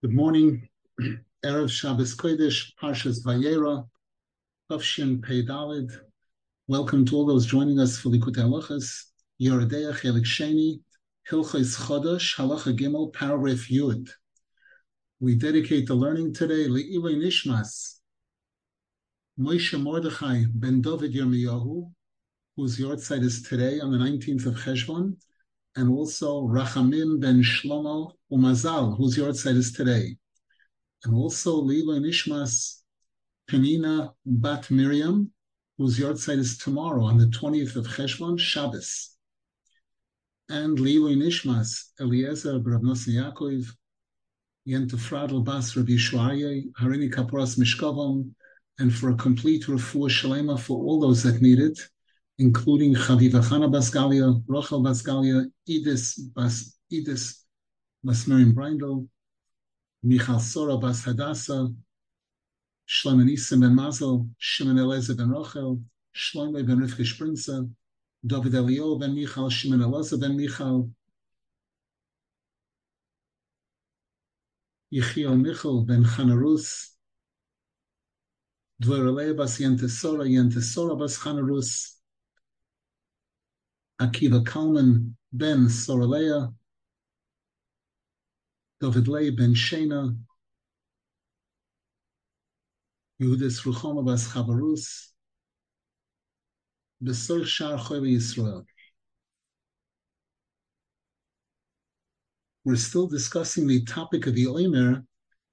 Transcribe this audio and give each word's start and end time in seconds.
Good 0.00 0.14
morning. 0.14 0.68
Erev 1.44 1.68
Shabbos 1.68 2.14
Kodesh, 2.14 2.70
Parshas 2.80 3.24
Vayera, 3.24 3.84
Tafshin 4.70 5.20
Pei 5.20 5.44
Dalid. 5.44 5.90
Welcome 6.68 7.04
to 7.06 7.16
all 7.16 7.26
those 7.26 7.46
joining 7.46 7.80
us 7.80 7.98
for 7.98 8.10
Likutei 8.10 8.44
Halachos, 8.44 9.06
Yeridea 9.42 9.92
Chelik 9.98 10.24
Sheni, 10.24 10.78
Hilchos 11.28 11.76
Chodesh, 11.76 12.36
Halacha 12.36 12.78
Gimel, 12.78 13.12
Paragraph 13.12 13.68
Yud. 13.68 14.08
We 15.18 15.34
dedicate 15.34 15.88
the 15.88 15.96
learning 15.96 16.32
today, 16.32 16.68
Le'iloi 16.68 17.16
Nishmas, 17.16 17.98
Moshe 19.36 19.82
Mordechai 19.82 20.44
ben 20.54 20.80
David 20.80 21.12
Yirmiyahu, 21.12 21.90
whose 22.54 22.78
yahrzeit 22.78 23.24
is 23.24 23.42
today 23.42 23.80
on 23.80 23.90
the 23.90 23.98
19th 23.98 24.46
of 24.46 24.54
Cheshvan, 24.54 25.16
and 25.74 25.90
also 25.90 26.42
Rachamim 26.42 27.20
ben 27.20 27.42
Shlomo 27.42 28.12
Umazal, 28.32 28.96
whose 28.96 29.16
yahrzeit 29.16 29.56
is 29.56 29.72
today. 29.72 30.16
And 31.04 31.14
also 31.14 31.54
Lila 31.54 31.98
Nishmas 31.98 32.82
Penina 33.50 34.12
Bat 34.26 34.70
Miriam, 34.70 35.30
whose 35.76 35.98
yahrzeit 35.98 36.38
is 36.38 36.58
tomorrow 36.58 37.04
on 37.04 37.18
the 37.18 37.26
20th 37.26 37.76
of 37.76 37.86
Cheshvan, 37.86 38.38
Shabbos. 38.38 39.16
And 40.48 40.78
Lila 40.78 41.10
Nishmas 41.10 41.90
Eliezer 42.00 42.58
Bravnosni 42.60 43.14
Yaakov, 43.14 43.66
Yentefradel 44.66 45.44
Bas 45.44 45.76
Rabbi 45.76 45.92
Shuarye, 45.92 46.70
Harini 46.72 47.10
Kaporas 47.12 47.58
Mishkavam, 47.58 48.30
and 48.78 48.94
for 48.94 49.10
a 49.10 49.14
complete 49.14 49.64
refuah 49.64 50.08
shalema 50.08 50.58
for 50.58 50.84
all 50.84 51.00
those 51.00 51.22
that 51.22 51.42
need 51.42 51.58
it 51.58 51.78
including 52.38 52.94
Chaviva 52.94 53.42
Chana 53.42 53.68
Basgalia, 53.68 54.40
Rochel 54.46 54.80
Basgalia, 54.80 55.50
Edis 55.68 56.18
Bas 56.34 56.78
Edis 56.92 57.44
Basmerim 58.04 58.54
Brindel, 58.54 59.08
Michal 60.02 60.40
Sora 60.40 60.76
Bas 60.76 61.04
Hadassah, 61.04 61.68
Shlomo 62.88 63.24
Nisim 63.24 63.60
ben 63.60 63.74
Mazel, 63.74 64.28
Shimon 64.38 64.78
Eliezer 64.78 65.14
ben 65.14 65.28
Rochel, 65.28 65.82
Shlomo 66.14 66.64
ben 66.66 66.78
Rivka 66.78 67.04
Sprinza, 67.04 67.68
David 68.24 68.54
Elio 68.54 68.96
ben 68.98 69.14
Michal, 69.14 69.50
Shimon 69.50 69.82
Eliezer 69.82 70.16
ben 70.16 70.36
Michal, 70.36 70.88
Yechiel 74.92 75.36
Michal 75.36 75.84
ben 75.84 76.04
Chanarus, 76.04 76.96
Dvorelei 78.80 79.36
bas 79.36 79.58
Yentesora, 79.58 80.24
Yentesora 80.24 80.96
bas 80.96 81.18
Chanarus, 81.18 81.98
Akiva 84.00 84.44
Kalman 84.44 85.16
ben 85.32 85.68
Soraleya, 85.68 86.54
David 88.80 89.08
Lei 89.08 89.30
ben 89.30 89.54
Shena, 89.54 90.16
Yehudis 93.20 93.62
Ruchoma 93.64 94.04
bas 94.06 94.28
Chavarus, 94.28 95.08
Besor 97.02 97.44
Shar 97.44 97.76
Choyve 97.76 98.14
Yisrael. 98.16 98.64
We're 102.64 102.76
still 102.76 103.06
discussing 103.06 103.66
the 103.66 103.84
topic 103.84 104.26
of 104.26 104.34
the 104.34 104.46
Omer. 104.46 105.04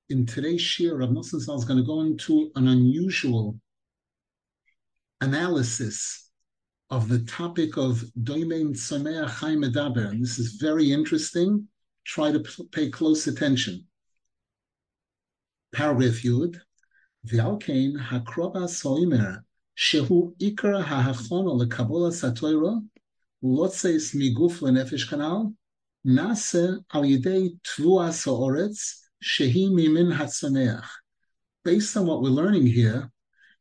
In 0.10 0.26
today's 0.28 0.62
shiur, 0.62 1.00
Rav 1.00 1.10
Nosson 1.10 1.36
is 1.36 1.46
going 1.66 1.80
to 1.80 1.86
go 1.86 2.02
into 2.02 2.52
an 2.56 2.68
unusual 2.68 3.60
analysis 5.22 6.30
of 6.92 7.10
the 7.10 7.20
topic 7.20 7.78
of 7.78 8.04
Doimein 8.22 8.76
Sameach 8.76 9.30
Chaim 9.30 9.62
Medaber. 9.62 10.10
And 10.10 10.22
this 10.22 10.38
is 10.38 10.58
very 10.62 10.92
interesting. 10.92 11.68
Try 12.06 12.32
to 12.32 12.40
pay 12.72 12.90
close 12.90 13.28
attention. 13.28 13.86
Paragraph 15.74 16.22
Yud. 16.24 16.62
V'alkein 17.28 17.98
hakroba 18.00 18.68
soimer 18.70 19.42
shehu 19.76 20.36
ikar 20.40 20.84
ha'hachono 20.84 21.60
lekabola 21.60 22.12
satoira 22.12 22.80
lotzeis 23.44 24.14
miguf 24.16 24.60
lenefesh 24.60 25.10
kanal 25.10 25.54
nase 26.06 26.84
al 26.94 27.02
yidei 27.02 27.58
tvua 27.64 28.14
sa'oretz 28.14 29.02
shehi 29.24 29.72
mimin 29.72 30.14
hatzameach. 30.14 30.86
Based 31.64 31.98
on 31.98 32.06
what 32.06 32.22
we're 32.22 32.30
learning 32.30 32.68
here, 32.68 33.12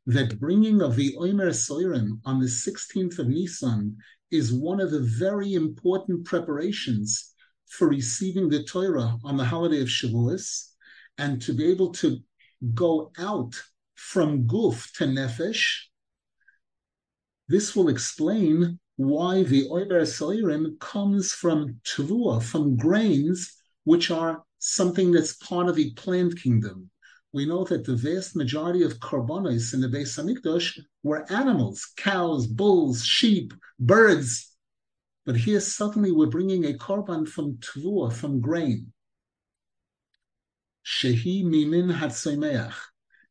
that 0.07 0.39
bringing 0.39 0.83
of 0.83 0.97
the 0.97 1.17
Omer 1.17 1.51
Soirim 1.51 2.21
on 2.27 2.39
the 2.39 2.47
16th 2.47 3.19
of 3.19 3.29
Nisan 3.29 3.97
is 4.31 4.53
one 4.53 4.79
of 4.79 4.91
the 4.91 5.01
very 5.01 5.55
important 5.55 6.27
preparations 6.27 7.34
for 7.69 7.89
receiving 7.89 8.49
the 8.49 8.63
Torah 8.63 9.17
on 9.25 9.37
the 9.37 9.45
holiday 9.45 9.81
of 9.81 9.89
Shavuos, 9.89 10.71
and 11.19 11.41
to 11.43 11.53
be 11.53 11.67
able 11.67 11.93
to 11.95 12.19
go 12.75 13.13
out 13.19 13.55
from 13.95 14.47
Guf 14.47 14.93
to 14.97 15.05
Nefesh. 15.05 15.85
This 17.49 17.77
will 17.77 17.89
explain 17.89 18.79
why 18.97 19.43
the 19.43 19.69
Omer 19.69 20.03
Soirim 20.03 20.79
comes 20.79 21.33
from 21.33 21.81
Tvua, 21.85 22.43
from 22.43 22.77
grains, 22.77 23.53
which 23.85 24.11
are 24.11 24.45
something 24.59 25.13
that's 25.13 25.37
part 25.37 25.69
of 25.69 25.77
the 25.77 25.93
plant 25.95 26.41
kingdom 26.41 26.91
we 27.35 27.47
know 27.47 27.65
that 27.65 27.85
the 27.85 27.97
vast 27.97 28.37
majority 28.37 28.85
of 28.85 29.01
korbanos 29.01 29.75
in 29.75 29.81
the 29.81 29.89
Beis 29.89 30.17
Hamikdash 30.17 30.79
were 31.03 31.31
animals, 31.33 31.85
cows, 31.97 32.47
bulls, 32.47 33.05
sheep, 33.05 33.53
birds. 33.81 34.54
But 35.25 35.37
here 35.37 35.61
suddenly 35.61 36.13
we're 36.13 36.27
bringing 36.27 36.65
a 36.67 36.75
korban 36.75 37.27
from 37.27 37.55
tvua, 37.55 38.13
from 38.13 38.41
grain. 38.41 38.93
Shehi 40.85 41.45
mimin 41.45 41.97
hatzemeach. 41.97 42.75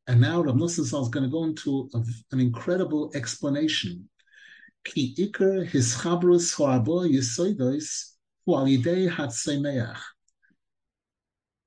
And 0.07 0.19
now 0.19 0.41
Rav 0.41 0.55
Nosson 0.55 0.81
is 0.81 1.09
going 1.09 1.23
to 1.23 1.29
go 1.29 1.43
into 1.43 1.89
a, 1.93 2.03
an 2.31 2.39
incredible 2.39 3.11
explanation. 3.13 4.09
Ki 4.83 5.15
iker 5.17 5.69
hischabrus 5.69 6.55
ho'abo 6.55 7.07
yisoidos 7.09 8.15
hu'alidei 8.47 9.09
hatzemeach. 9.09 9.99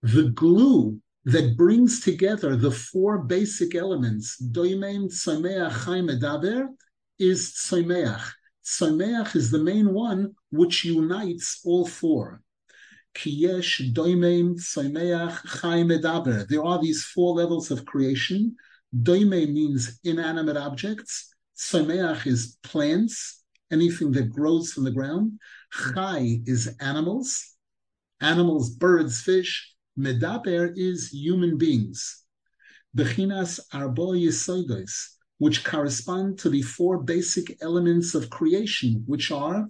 The 0.03 0.31
glue 0.31 1.00
that 1.25 1.56
brings 1.56 2.00
together 2.00 2.56
the 2.56 2.70
four 2.70 3.19
basic 3.19 3.75
elements, 3.75 4.41
doimein, 4.43 5.06
tzomeach, 5.06 5.72
chaim, 5.84 6.08
edaber, 6.08 6.66
is 7.19 7.53
tzomeach. 7.53 8.22
Tzomeach 8.66 9.37
is 9.37 9.53
the 9.53 9.62
main 9.62 9.94
one 9.94 10.34
which 10.50 10.84
unites 10.84 11.60
all 11.65 11.87
four. 11.87 12.43
Kiyesh, 13.15 13.94
doimein, 13.94 14.56
tzomeach, 14.56 15.37
chaim, 15.47 15.88
edaber. 15.88 16.49
There 16.49 16.65
are 16.65 16.82
these 16.82 17.05
four 17.05 17.34
levels 17.34 17.71
of 17.71 17.87
creation. 17.87 18.56
Doimein 18.93 19.53
means 19.53 20.00
inanimate 20.03 20.56
objects. 20.56 21.32
Tzomeach 21.56 22.26
is 22.26 22.59
plants, 22.65 23.44
anything 23.71 24.10
that 24.12 24.32
grows 24.32 24.72
from 24.72 24.82
the 24.82 24.91
ground. 24.91 25.38
Chai 25.72 26.41
is 26.44 26.75
animals, 26.81 27.55
animals, 28.21 28.71
birds, 28.71 29.21
fish. 29.21 29.75
Medaber 29.97 30.72
is 30.76 31.10
human 31.10 31.56
beings. 31.56 32.25
Bechinas 32.97 33.60
arbo 33.72 34.15
yisoidos, 34.15 35.16
which 35.38 35.64
correspond 35.64 36.38
to 36.38 36.48
the 36.48 36.62
four 36.62 37.02
basic 37.02 37.62
elements 37.62 38.14
of 38.14 38.30
creation, 38.30 39.02
which 39.06 39.30
are 39.30 39.69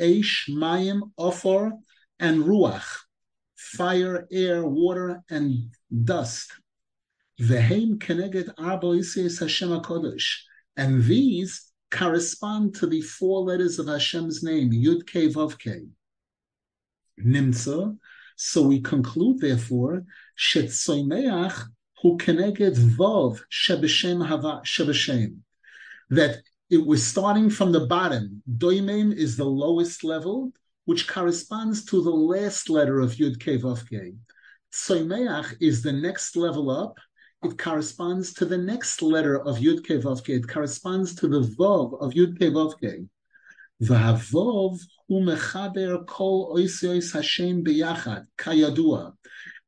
Eish, 0.00 0.48
Mayim, 0.48 1.10
Ofor, 1.18 1.72
and 2.20 2.44
Ruach, 2.44 2.86
fire, 3.56 4.26
air, 4.30 4.64
water, 4.64 5.22
and 5.28 5.74
dust. 6.04 6.52
Veheim 7.40 7.98
keneged 7.98 8.54
arbo 8.56 8.94
Hashem 9.40 9.68
HaKodesh. 9.68 10.26
And 10.76 11.02
these 11.04 11.72
correspond 11.90 12.76
to 12.76 12.86
the 12.86 13.00
four 13.00 13.40
letters 13.40 13.78
of 13.78 13.86
Hashem's 13.86 14.42
name, 14.42 14.70
Yud 14.70 15.06
Ke 15.06 15.32
Vav 15.34 15.58
Ke. 15.58 15.88
Nimtza, 17.20 17.96
so 18.36 18.62
we 18.62 18.80
conclude, 18.80 19.40
therefore, 19.40 20.04
Shetzoimeach 20.38 21.64
hu 22.02 22.16
keneged 22.18 22.76
vov 22.96 23.40
shebeshem 23.50 24.26
hava 24.26 24.60
shebeshem, 24.64 25.38
that 26.10 26.42
it 26.70 26.84
was 26.86 27.06
starting 27.06 27.48
from 27.50 27.72
the 27.72 27.86
bottom. 27.86 28.42
Doimein 28.58 29.14
is 29.14 29.36
the 29.36 29.44
lowest 29.44 30.04
level, 30.04 30.52
which 30.84 31.08
corresponds 31.08 31.84
to 31.86 32.02
the 32.02 32.10
last 32.10 32.68
letter 32.68 33.00
of 33.00 33.12
Yud 33.12 33.40
Ke 33.40 33.60
Vav 33.62 33.84
Ke. 33.86 34.14
Tzoimeach 34.72 35.56
is 35.60 35.82
the 35.82 35.92
next 35.92 36.36
level 36.36 36.70
up. 36.70 36.98
It 37.42 37.56
corresponds 37.56 38.34
to 38.34 38.44
the 38.44 38.58
next 38.58 39.00
letter 39.00 39.40
of 39.40 39.58
Yud 39.58 39.84
Ke 39.84 40.02
Vav 40.04 40.22
Ke. 40.24 40.30
It 40.30 40.48
corresponds 40.48 41.14
to 41.16 41.28
the 41.28 41.40
Vov 41.40 42.00
of 42.02 42.12
Yud 42.12 42.36
Ke 42.36 42.52
Vav 42.52 42.74
Ke. 42.74 43.08
V'havov 43.82 44.80
hu 45.08 45.20
mechaber 45.20 46.06
kol 46.06 46.56
oisiois 46.56 47.12
Hashem 47.12 47.64
biyachad, 47.64 48.26
kayadua. 48.36 49.14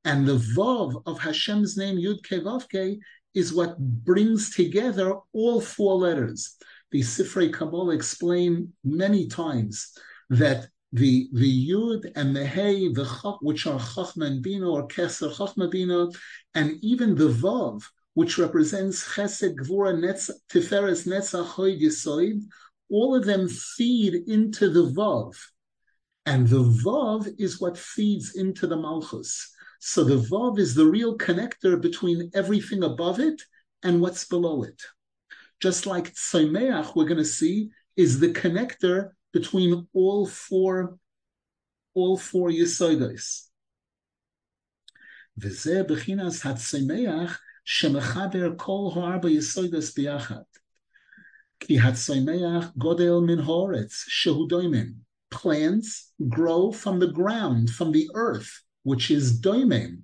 And 0.05 0.27
the 0.27 0.39
Vov 0.57 1.03
of 1.07 1.19
Hashem's 1.19 1.77
name, 1.77 1.97
Yud 1.97 2.23
Kevavke, 2.23 2.99
is 3.35 3.53
what 3.53 3.79
brings 3.79 4.55
together 4.55 5.15
all 5.33 5.61
four 5.61 5.95
letters. 5.95 6.57
The 6.91 7.01
Sifrei 7.01 7.53
Kabbalah 7.53 7.95
explain 7.95 8.73
many 8.83 9.29
times 9.29 9.93
that 10.31 10.69
the 10.93 11.29
the 11.33 11.69
yud 11.71 12.11
and 12.17 12.35
the 12.35 12.45
hey, 12.45 12.93
the 12.93 13.05
chok, 13.05 13.39
which 13.43 13.67
are 13.67 13.79
chachma 13.79 14.27
and 14.27 14.43
bina 14.43 14.69
or 14.69 14.89
keser 14.89 15.33
chachma 15.33 15.71
bina, 15.71 16.09
and 16.55 16.79
even 16.83 17.15
the 17.15 17.29
vav, 17.29 17.85
which 18.15 18.39
represents 18.39 19.07
chesed 19.15 19.55
gvura 19.55 19.95
netz, 19.95 20.31
tiferes 20.51 21.07
netzach 21.07 21.47
hoyd 21.47 21.81
yisoid, 21.81 22.43
all 22.91 23.15
of 23.15 23.25
them 23.25 23.49
feed 23.49 24.15
into 24.27 24.69
the 24.69 24.91
vav, 24.91 25.37
and 26.27 26.49
the 26.49 26.65
vav 26.85 27.33
is 27.39 27.61
what 27.61 27.79
feeds 27.79 28.35
into 28.35 28.67
the 28.67 28.77
malchus. 28.77 29.55
So 29.80 30.04
the 30.04 30.18
vav 30.18 30.60
is 30.60 30.74
the 30.74 30.86
real 30.86 31.18
connector 31.18 31.80
between 31.80 32.32
everything 32.34 32.84
above 32.84 33.20
it 33.20 33.42
and 33.84 34.02
what's 34.02 34.26
below 34.26 34.64
it. 34.64 34.82
Just 35.60 35.86
like 35.86 36.14
tzomeach, 36.14 36.96
we're 36.96 37.06
going 37.06 37.18
to 37.18 37.26
see, 37.26 37.70
is 37.96 38.20
the 38.20 38.30
connector 38.30 39.12
between 39.32 39.88
all 39.94 40.26
four 40.26 40.98
all 41.94 42.18
four 42.18 42.50
yisodos. 42.50 43.50
וזה 45.38 45.84
בחיnas 45.84 46.46
התצמח 46.46 47.42
שמחבר 47.66 48.54
כל 48.58 48.90
הארבע 48.96 49.30
יסודות 49.30 49.84
ביחד. 49.96 50.44
כי 51.60 51.80
הצמח 51.80 52.72
גודל 52.78 53.14
מן 53.28 53.40
הארץ, 53.40 53.92
שהוא 54.08 54.50
Plants 55.32 56.14
grow 56.30 56.72
from 56.72 57.00
the 57.00 57.12
ground, 57.12 57.70
from 57.70 57.92
the 57.92 58.10
earth, 58.14 58.62
which 58.83 59.11
is 59.11 59.41
doimim. 59.41 60.03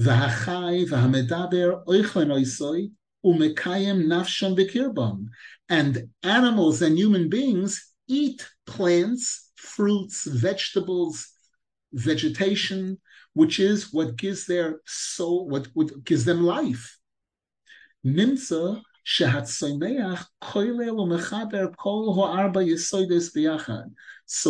V'hachai 0.00 0.88
v'hamedaber 0.88 1.84
oichlen 1.86 2.30
oisoi 2.30 2.90
umekayim 3.24 4.04
nafshon 4.06 4.56
v'kirbam. 4.58 5.26
And 5.68 6.08
animals 6.22 6.82
and 6.82 6.98
human 6.98 7.28
beings 7.28 7.92
eat 8.06 8.46
plants, 8.66 9.50
fruits, 9.56 10.24
vegetables, 10.24 11.28
vegetation, 11.92 13.00
which 13.32 13.58
is 13.58 13.92
what 13.92 14.16
gives 14.16 14.46
their 14.46 14.80
soul, 14.86 15.48
what, 15.48 15.68
what 15.74 16.04
gives 16.04 16.24
them 16.24 16.42
life. 16.42 16.98
Nimsa 18.04 18.82
so 19.06 19.26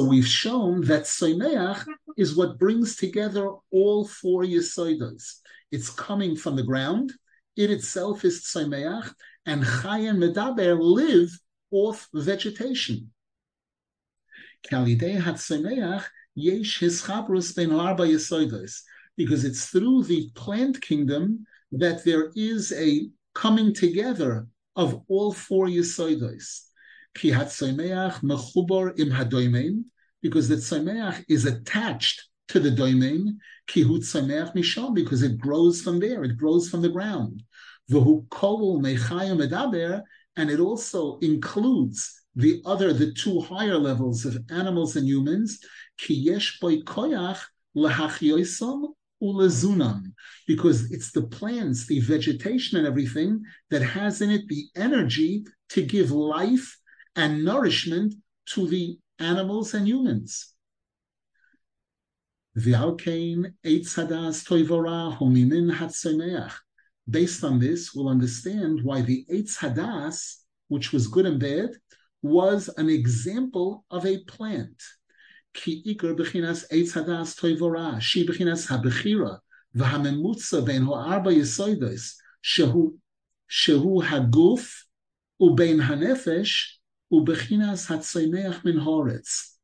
we've 0.05 0.27
shown 0.27 0.81
that 0.83 1.03
Soimeach 1.03 1.85
is 2.17 2.37
what 2.37 2.59
brings 2.59 2.95
together 2.95 3.51
all 3.73 4.07
four 4.07 4.45
Yesoidos. 4.45 5.41
It's 5.73 5.91
coming 5.91 6.37
from 6.37 6.55
the 6.55 6.63
ground, 6.63 7.13
it 7.57 7.73
itself 7.73 8.25
is 8.25 8.45
Soimeach, 8.45 9.13
and 9.45 9.65
Chai 9.65 9.99
and 9.99 10.23
Medaber 10.23 10.79
live 10.81 11.37
off 11.73 12.09
vegetation. 12.15 13.11
Because 19.17 19.45
it's 19.45 19.67
through 19.67 20.05
the 20.05 20.31
plant 20.35 20.81
kingdom 20.81 21.45
that 21.73 22.05
there 22.05 22.31
is 22.37 22.73
a 22.73 23.09
coming 23.35 23.75
together 23.75 24.47
of 24.77 25.03
all 25.09 25.33
four 25.33 25.67
Yesoidos. 25.67 26.63
Ki 27.15 27.31
mechubor 27.31 28.99
im 28.99 29.11
hadoimein, 29.11 29.85
because 30.23 30.49
the 30.49 30.57
tzomeach 30.57 31.25
is 31.29 31.45
attached 31.45 32.29
to 32.49 32.59
the 32.59 32.71
doimein, 32.71 33.37
ki 33.67 33.83
hu 33.83 33.99
tzomeach 33.99 34.55
misham, 34.55 34.95
because 34.95 35.23
it 35.23 35.39
grows 35.39 35.83
from 35.83 36.01
there, 36.01 36.25
it 36.25 36.37
grows 36.37 36.69
from 36.69 36.83
the 36.83 36.89
ground. 36.89 37.43
V'hu 37.91 38.29
kol 38.31 38.81
mechayim 38.81 39.39
medaber, 39.41 40.03
and 40.37 40.51
it 40.51 40.61
also 40.61 41.19
includes 41.19 42.23
the 42.35 42.61
other, 42.65 42.93
the 42.93 43.13
two 43.13 43.41
higher 43.41 43.79
levels 43.79 44.25
of 44.25 44.37
animals 44.51 44.97
and 44.97 45.07
humans, 45.07 45.61
ki 45.99 46.15
yesh 46.15 46.59
boy 46.59 46.79
koyach 46.79 47.41
because 50.47 50.91
it's 50.93 51.13
the 51.13 51.23
plants, 51.23 51.87
the 51.87 52.01
vegetation 52.01 52.79
and 52.79 52.87
everything 52.87 53.43
that 53.71 53.83
has 53.83 54.21
in 54.21 54.31
it 54.31 54.49
the 54.49 54.67
energy 54.77 55.45
to 55.71 55.83
give 55.83 56.11
life 56.11 56.79
and 57.17 57.45
nourishment 57.45 58.15
to 58.47 58.67
the 58.67 58.99
animals 59.19 59.75
and 59.75 59.87
humans. 59.87 60.55
Based 67.11 67.45
on 67.45 67.59
this, 67.59 67.95
we'll 67.95 68.09
understand 68.09 68.81
why 68.83 69.03
the 69.03 69.27
Eitz 69.31 69.59
Hadas, 69.59 70.37
which 70.69 70.93
was 70.93 71.09
good 71.09 71.27
and 71.27 71.41
bad, 71.41 71.71
was 72.23 72.69
an 72.77 72.89
example 72.89 73.85
of 73.91 74.07
a 74.07 74.25
plant. 74.25 74.81
Ki 75.55 75.83
eitz 75.87 76.93
hadas 76.93 77.35
toivora, 77.39 78.01
she 78.01 78.27
habechira, 78.27 79.39
ben 80.67 80.87
shehu, 82.45 82.99
shehu 83.49 84.03
haguf, 84.03 84.83
hanefesh, 85.41 86.67
min 87.11 88.79
horetz. 88.81 89.55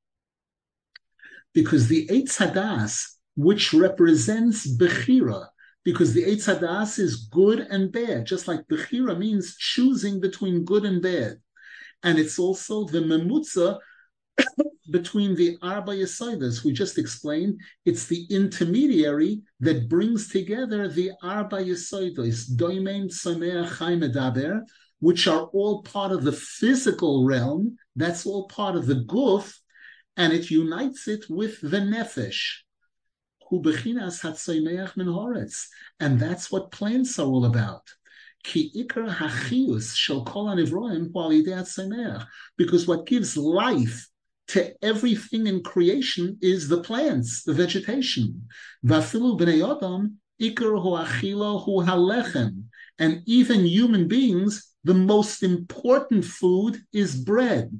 Because 1.52 1.88
the 1.88 2.06
eitz 2.06 2.38
hadas, 2.38 3.16
which 3.34 3.74
represents 3.74 4.66
bechira, 4.78 5.48
because 5.84 6.14
the 6.14 6.22
eitz 6.22 6.46
hadas 6.46 6.98
is 6.98 7.16
good 7.16 7.58
and 7.58 7.90
bad, 7.92 8.26
just 8.26 8.46
like 8.46 8.66
bechira 8.68 9.18
means 9.18 9.56
choosing 9.56 10.20
between 10.20 10.64
good 10.64 10.84
and 10.84 11.02
bad 11.02 11.40
and 12.02 12.18
it's 12.18 12.38
also 12.38 12.84
the 12.84 13.00
memutza 13.00 13.78
between 14.90 15.34
the 15.34 15.56
Arba. 15.62 15.92
We 16.64 16.72
just 16.72 16.98
explained 16.98 17.60
it's 17.84 18.06
the 18.06 18.26
intermediary 18.30 19.42
that 19.60 19.88
brings 19.88 20.28
together 20.28 20.88
the 20.88 21.12
Arba 21.22 21.58
Yesaidas, 21.58 22.50
Doimein, 22.56 23.10
Sameh, 23.10 23.66
Chaim, 23.66 24.00
Medaber, 24.00 24.62
which 24.98 25.26
are 25.26 25.44
all 25.52 25.82
part 25.82 26.12
of 26.12 26.24
the 26.24 26.32
physical 26.32 27.24
realm. 27.24 27.76
That's 27.96 28.26
all 28.26 28.48
part 28.48 28.76
of 28.76 28.86
the 28.86 29.04
guf, 29.06 29.54
and 30.16 30.32
it 30.32 30.50
unites 30.50 31.08
it 31.08 31.24
with 31.28 31.60
the 31.60 31.78
nefesh. 31.78 32.58
And 36.00 36.20
that's 36.20 36.52
what 36.52 36.70
plants 36.70 37.18
are 37.18 37.26
all 37.26 37.44
about. 37.46 37.82
Because 42.56 42.86
what 42.86 43.06
gives 43.06 43.36
life 43.36 44.09
to 44.50 44.74
everything 44.84 45.46
in 45.46 45.62
creation 45.62 46.36
is 46.42 46.68
the 46.68 46.82
plants, 46.82 47.44
the 47.44 47.52
vegetation. 47.52 48.48
And 52.98 53.22
even 53.26 53.64
human 53.64 54.08
beings, 54.08 54.74
the 54.82 54.94
most 54.94 55.42
important 55.42 56.24
food 56.24 56.82
is 56.92 57.14
bread. 57.14 57.70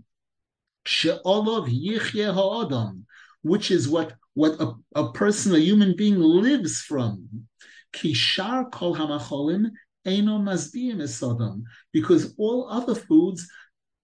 Which 3.43 3.71
is 3.71 3.89
what, 3.89 4.13
what 4.35 4.61
a, 4.61 4.73
a 4.95 5.13
person, 5.13 5.55
a 5.55 5.59
human 5.59 5.97
being 5.97 6.19
lives 6.19 6.83
from. 6.83 7.29
Kishar 7.93 8.71
kol 8.71 8.95
hamacholim 8.95 9.71
because 11.93 12.35
all 12.39 12.69
other 12.71 12.95
foods 12.95 13.47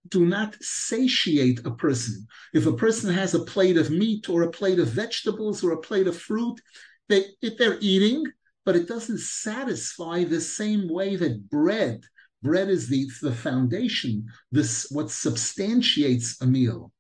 do 0.09 0.27
not 0.27 0.57
satiate 0.61 1.65
a 1.65 1.71
person. 1.71 2.27
If 2.55 2.67
a 2.67 2.73
person 2.73 3.13
has 3.13 3.35
a 3.35 3.45
plate 3.45 3.77
of 3.77 3.91
meat 3.91 4.29
or 4.29 4.43
a 4.43 4.51
plate 4.51 4.79
of 4.79 4.89
vegetables 4.89 5.63
or 5.65 5.73
a 5.73 5.81
plate 5.81 6.07
of 6.07 6.17
fruit, 6.17 6.61
they, 7.09 7.25
they're 7.59 7.79
eating, 7.81 8.25
but 8.65 8.77
it 8.77 8.89
doesn't 8.89 9.21
satisfy 9.21 10.25
the 10.25 10.41
same 10.41 10.89
way 10.89 11.17
that 11.17 11.49
bread. 11.49 12.05
Bread 12.43 12.69
is 12.69 12.89
the, 12.89 13.09
the 13.23 13.33
foundation, 13.33 14.27
this 14.53 14.89
what 14.91 15.11
substantiates 15.11 16.41
a 16.43 16.47
meal. 16.47 16.93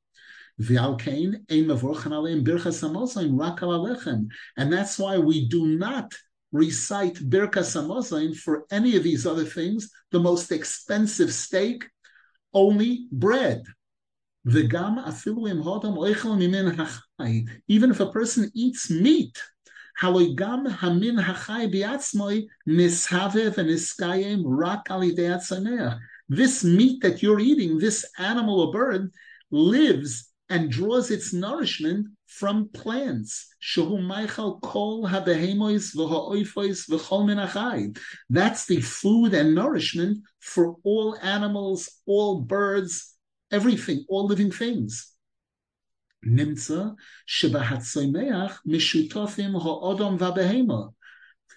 And 0.58 0.72
that's 4.72 4.98
why 4.98 5.18
we 5.18 5.48
do 5.48 5.66
not 5.66 6.14
recite 6.52 7.14
Birkas 7.16 7.76
Hamazon 7.76 8.34
for 8.34 8.64
any 8.70 8.96
of 8.96 9.02
these 9.02 9.26
other 9.26 9.44
things, 9.44 9.90
the 10.10 10.20
most 10.20 10.50
expensive 10.52 11.32
steak, 11.32 11.84
only 12.56 13.06
bread. 13.12 13.62
Even 17.68 17.90
if 17.90 18.00
a 18.00 18.10
person 18.10 18.50
eats 18.54 18.90
meat, 18.90 19.42
this 26.28 26.64
meat 26.64 27.02
that 27.02 27.22
you're 27.22 27.40
eating, 27.40 27.78
this 27.78 28.04
animal 28.18 28.60
or 28.60 28.72
bird, 28.72 29.12
lives 29.50 30.32
and 30.48 30.70
draws 30.70 31.10
its 31.10 31.32
nourishment 31.32 32.06
from 32.26 32.68
plants. 32.68 33.47
That's 38.30 38.66
the 38.66 38.80
food 38.80 39.35
and 39.35 39.54
nourishment 39.54 40.18
for 40.40 40.76
all 40.83 41.16
animals, 41.23 41.90
all 42.06 42.40
birds, 42.40 43.14
everything, 43.50 44.04
all 44.09 44.26
living 44.26 44.50
things. 44.50 45.12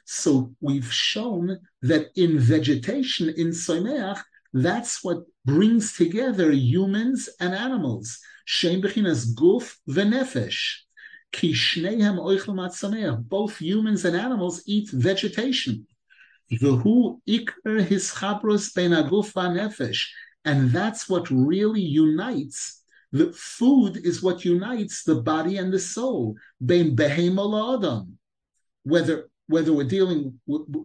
So 0.06 0.56
we've 0.62 0.92
shown 0.94 1.60
that 1.82 2.08
in 2.16 2.40
vegetation, 2.40 3.30
in 3.30 3.48
soimeach, 3.50 4.22
that's 4.54 5.04
what 5.04 5.20
brings 5.46 5.94
together 5.94 6.52
humans 6.52 7.30
and 7.40 7.54
animals. 7.54 8.20
Shem 8.52 8.82
bechinas 8.82 9.36
guf 9.36 9.78
v'nefesh. 9.88 10.80
Ki 11.32 11.54
shnehem 11.54 12.18
oichel 12.18 13.30
Both 13.30 13.58
humans 13.58 14.06
and 14.06 14.16
animals 14.16 14.64
eat 14.66 14.90
vegetation. 14.90 15.86
V'hu 16.52 17.20
ikr 17.28 17.86
his 17.86 18.10
chabros 18.10 18.74
ben 18.74 18.90
aguf 18.90 19.34
v'nefesh. 19.34 20.04
And 20.46 20.72
that's 20.72 21.08
what 21.08 21.30
really 21.30 21.84
unites. 21.84 22.82
The 23.12 23.32
food 23.34 23.98
is 23.98 24.24
what 24.24 24.44
unites 24.44 25.04
the 25.04 25.22
body 25.22 25.58
and 25.58 25.72
the 25.72 25.78
soul. 25.78 26.36
Ben 26.60 26.96
behema 26.96 27.78
adam. 27.78 28.18
Whether 28.82 29.30
whether 29.46 29.74
we're 29.74 29.84
dealing, 29.84 30.40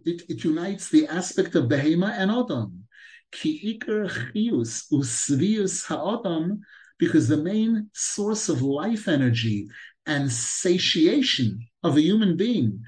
it, 0.05 0.21
it 0.29 0.43
unites 0.43 0.89
the 0.89 1.07
aspect 1.07 1.55
of 1.55 1.65
behema 1.65 2.11
and 2.11 2.29
adam. 2.29 2.83
Ki 3.31 3.79
ikr 3.79 4.07
chius 4.33 4.85
usvius 4.91 5.87
ha'adam, 5.87 6.61
because 6.97 7.27
the 7.27 7.37
main 7.37 7.89
source 7.93 8.49
of 8.49 8.61
life 8.61 9.07
energy 9.07 9.67
and 10.05 10.31
satiation 10.31 11.59
of 11.83 11.97
a 11.97 12.01
human 12.01 12.37
being, 12.37 12.83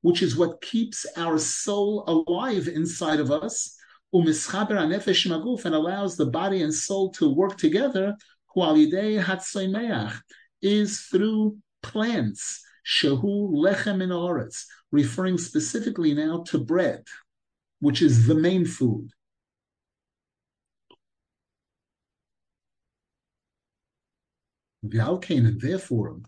which 0.00 0.22
is 0.22 0.36
what 0.36 0.60
keeps 0.60 1.06
our 1.16 1.38
soul 1.38 2.04
alive 2.06 2.68
inside 2.68 3.20
of 3.20 3.30
us, 3.30 3.76
and 4.12 5.74
allows 5.74 6.16
the 6.16 6.26
body 6.26 6.62
and 6.62 6.74
soul 6.74 7.10
to 7.10 7.32
work 7.32 7.56
together, 7.56 8.16
is 10.60 11.00
through 11.10 11.56
plants 11.82 12.62
lechem 12.84 14.02
in 14.02 14.12
referring 14.90 15.38
specifically 15.38 16.14
now 16.14 16.42
to 16.42 16.58
bread, 16.58 17.04
which 17.80 18.02
is 18.02 18.26
the 18.26 18.34
main 18.34 18.64
food. 18.64 19.10
Therefore, 24.84 26.20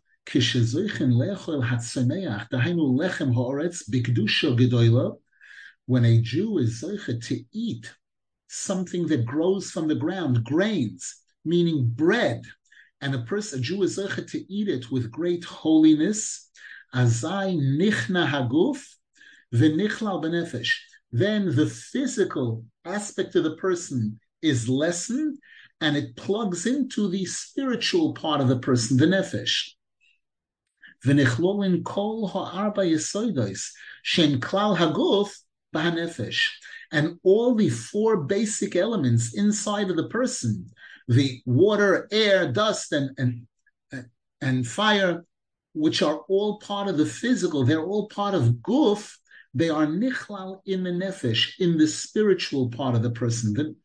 when 5.87 6.05
a 6.05 6.21
Jew 6.21 6.59
is 6.59 6.83
zoiche 6.83 7.25
to 7.27 7.45
eat 7.53 7.95
something 8.49 9.07
that 9.09 9.27
grows 9.27 9.71
from 9.73 9.89
the 9.89 9.97
ground, 9.97 10.45
grains, 10.45 11.17
meaning 11.45 11.89
bread, 11.89 12.43
and 13.01 13.15
a 13.15 13.23
person, 13.23 13.59
a 13.59 13.63
Jew 13.63 13.83
is 13.83 13.97
to 13.97 14.53
eat 14.53 14.69
it 14.69 14.89
with 14.91 15.11
great 15.11 15.43
holiness. 15.45 16.49
Azai 16.95 17.59
nichna 17.59 18.29
haguf 18.29 18.81
v'nichlal 19.53 20.23
benefesh. 20.23 20.71
Then 21.11 21.55
the 21.57 21.67
physical 21.67 22.65
aspect 22.85 23.35
of 23.35 23.43
the 23.43 23.57
person 23.57 24.21
is 24.43 24.69
lessened, 24.69 25.39
and 25.85 25.99
it 25.99 26.17
plugs 26.17 26.65
into 26.65 27.11
the 27.11 27.27
spiritual 27.27 28.15
part 28.15 28.41
of 28.41 28.49
the 28.49 28.59
person, 28.59 28.97
the 28.97 29.05
nefesh. 29.05 29.69
V'nichlolin 31.05 31.85
kol 31.85 32.27
ha'arba 32.27 32.81
yesoidos 32.81 33.69
shem 34.03 34.41
klal 34.41 34.79
haguf 34.79 35.29
b'hanefesh. 35.75 36.49
And 36.91 37.19
all 37.23 37.55
the 37.55 37.69
four 37.69 38.17
basic 38.25 38.77
elements 38.77 39.35
inside 39.35 39.91
of 39.91 39.97
the 39.97 40.09
person, 40.09 40.71
the 41.07 41.43
water, 41.45 42.09
air, 42.11 42.51
dust, 42.51 42.93
and 42.93 43.11
and 43.19 44.07
and 44.41 44.67
fire, 44.67 45.27
which 45.75 46.01
are 46.01 46.21
all 46.31 46.61
part 46.61 46.89
of 46.89 46.97
the 46.97 47.05
physical, 47.05 47.65
they're 47.65 47.85
all 47.85 48.09
part 48.09 48.33
of 48.33 48.55
guf. 48.63 49.19
They 49.53 49.69
are 49.69 49.87
nichlal 49.87 50.61
in 50.65 50.83
the 50.83 50.91
nefesh, 50.91 51.61
in 51.61 51.77
the 51.77 51.89
spiritual 51.89 52.71
part 52.71 52.95
of 52.95 53.03
the 53.03 53.11
person. 53.11 53.77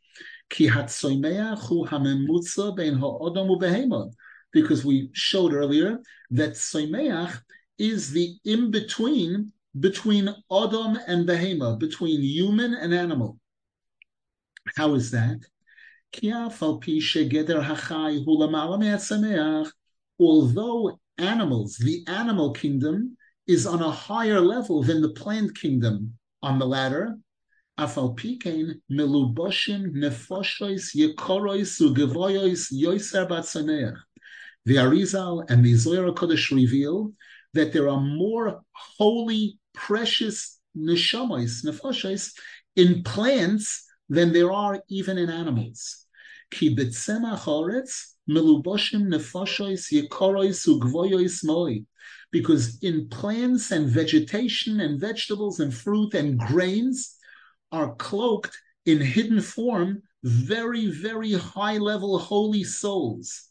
Because 4.51 4.83
we 4.85 5.09
showed 5.13 5.53
earlier 5.53 5.99
that 6.31 6.53
soimeach 6.53 7.41
is 7.77 8.11
the 8.11 8.35
in 8.45 8.71
between 8.71 9.51
between 9.79 10.27
Adam 10.51 10.97
and 11.07 11.27
Behema, 11.27 11.77
between 11.77 12.21
human 12.21 12.73
and 12.73 12.93
animal. 12.93 13.37
How 14.75 14.95
is 14.95 15.11
that? 15.11 15.39
Although 20.19 20.99
animals, 21.17 21.77
the 21.77 22.03
animal 22.07 22.51
kingdom, 22.51 23.17
is 23.47 23.65
on 23.65 23.81
a 23.81 23.91
higher 23.91 24.39
level 24.39 24.83
than 24.83 25.01
the 25.01 25.09
plant 25.09 25.55
kingdom 25.57 26.17
on 26.41 26.59
the 26.59 26.65
ladder, 26.65 27.17
the 34.65 34.75
Arizal 34.75 35.49
and 35.49 35.65
the 35.65 35.73
Zohar 35.75 36.11
Kodesh 36.11 36.51
reveal 36.51 37.13
that 37.53 37.71
there 37.71 37.87
are 37.87 38.01
more 38.01 38.61
holy, 38.73 39.57
precious 39.73 40.59
neshamas, 40.77 41.63
nefashos, 41.65 42.33
in 42.75 43.01
plants 43.03 43.85
than 44.09 44.33
there 44.33 44.51
are 44.51 44.83
even 44.89 45.17
in 45.17 45.29
animals. 45.29 46.05
Ki 46.51 46.75
choretz 46.75 48.15
meluboshim 48.29 49.07
nefashos 49.07 49.89
yekorois 49.93 50.67
ugvoyois 50.67 51.45
moi. 51.45 51.75
Because 52.31 52.77
in 52.83 53.07
plants 53.07 53.71
and 53.71 53.87
vegetation 53.87 54.81
and 54.81 54.99
vegetables 54.99 55.61
and 55.61 55.73
fruit 55.73 56.13
and 56.13 56.37
grains 56.37 57.15
are 57.71 57.95
cloaked 57.95 58.57
in 58.85 58.99
hidden 58.99 59.41
form 59.41 60.01
very, 60.23 60.87
very 60.87 61.33
high 61.33 61.77
level 61.77 62.19
holy 62.19 62.63
souls. 62.63 63.49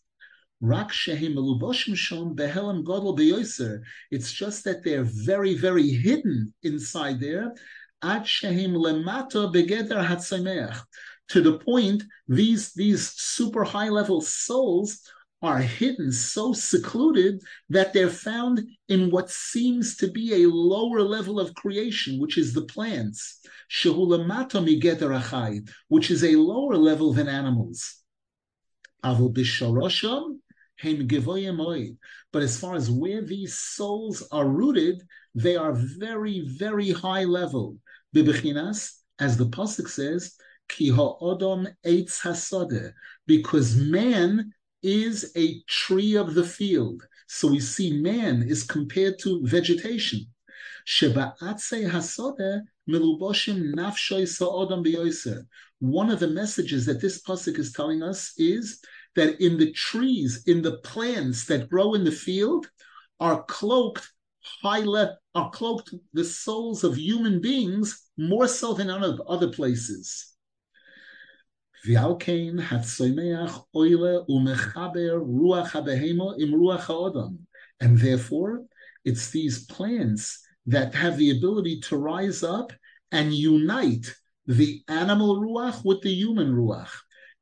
It's 4.11 4.33
just 4.33 4.65
that 4.65 4.83
they're 4.85 5.05
very, 5.05 5.55
very 5.55 5.89
hidden 5.89 6.53
inside 6.63 7.21
there. 7.21 7.55
To 11.29 11.43
the 11.43 11.59
point 11.59 12.03
these 12.27 12.73
these 12.73 13.11
super 13.17 13.65
high 13.65 13.89
level 13.91 14.21
souls 14.21 15.01
are 15.41 15.59
hidden 15.59 16.11
so 16.11 16.53
secluded 16.53 17.41
that 17.69 17.93
they're 17.93 18.11
found 18.11 18.67
in 18.89 19.11
what 19.11 19.31
seems 19.31 19.97
to 19.97 20.11
be 20.11 20.43
a 20.43 20.49
lower 20.49 21.03
level 21.03 21.39
of 21.39 21.55
creation, 21.55 22.19
which 22.19 22.37
is 22.37 22.53
the 22.53 22.63
plants, 22.63 23.41
which 25.89 26.11
is 26.11 26.25
a 26.25 26.37
lower 26.37 26.77
level 26.77 27.13
than 27.13 27.29
animals. 27.29 27.95
But 29.03 29.37
as 32.43 32.61
far 32.61 32.75
as 32.75 32.91
where 32.91 33.23
these 33.23 33.59
souls 33.59 34.27
are 34.33 34.49
rooted, 34.49 35.03
they 35.35 35.57
are 35.57 35.73
very, 35.73 36.49
very 36.49 36.91
high 36.91 37.25
level. 37.25 37.77
As 38.15 39.37
the 39.37 39.47
Pasuk 39.47 39.89
says, 39.89 40.35
because 43.27 43.77
man 43.77 44.53
is 44.83 45.33
a 45.37 45.63
tree 45.65 46.17
of 46.17 46.35
the 46.35 46.45
field. 46.45 47.03
So 47.27 47.49
we 47.49 47.61
see 47.61 48.01
man 48.01 48.43
is 48.43 48.63
compared 48.63 49.19
to 49.21 49.45
vegetation. 49.45 50.27
One 55.81 56.11
of 56.11 56.21
the 56.21 56.31
messages 56.33 56.87
that 56.87 57.01
this 57.01 57.23
pasuk 57.23 57.59
is 57.59 57.73
telling 57.73 58.03
us 58.03 58.33
is 58.39 58.81
that 59.15 59.41
in 59.41 59.59
the 59.59 59.73
trees, 59.73 60.45
in 60.47 60.63
the 60.63 60.79
plants 60.79 61.45
that 61.47 61.69
grow 61.69 61.95
in 61.95 62.05
the 62.05 62.13
field, 62.13 62.71
are 63.21 63.43
cloaked 63.45 64.11
high 64.63 64.85
are 65.35 65.51
cloaked 65.51 65.93
the 66.15 66.25
souls 66.25 66.85
of 66.85 66.97
human 66.97 67.41
beings 67.41 68.09
more 68.17 68.49
so 68.49 68.73
than 68.73 68.89
other 68.91 69.49
places. 69.49 70.35
V'alkein 71.87 72.61
hatzomeach 72.61 73.65
oile 73.75 74.25
umechaber 74.29 75.21
ruach 75.21 75.71
habehemo 75.71 76.39
im 76.41 76.53
ruach 76.53 76.87
haodam. 76.87 77.39
And 77.81 77.99
therefore, 77.99 78.65
it's 79.05 79.31
these 79.31 79.65
plants 79.67 80.45
that 80.67 80.95
have 80.95 81.17
the 81.17 81.31
ability 81.31 81.81
to 81.81 81.97
rise 81.97 82.43
up 82.43 82.73
and 83.13 83.33
unite 83.33 84.15
the 84.47 84.83
animal 84.89 85.41
ruach 85.41 85.85
with 85.85 86.03
the 86.03 86.13
human 86.13 86.53
ruach. 86.53 86.91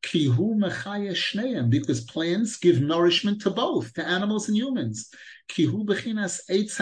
Kihu 0.03 1.71
because 1.71 2.01
plants 2.03 2.59
give 2.59 2.81
nourishment 2.81 3.43
to 3.43 3.51
both, 3.51 3.93
to 3.95 4.07
animals 4.07 4.49
and 4.49 4.57
humans. 4.57 5.11
Kihu 5.49 5.85
bechinas 5.85 6.41
eitz 6.51 6.79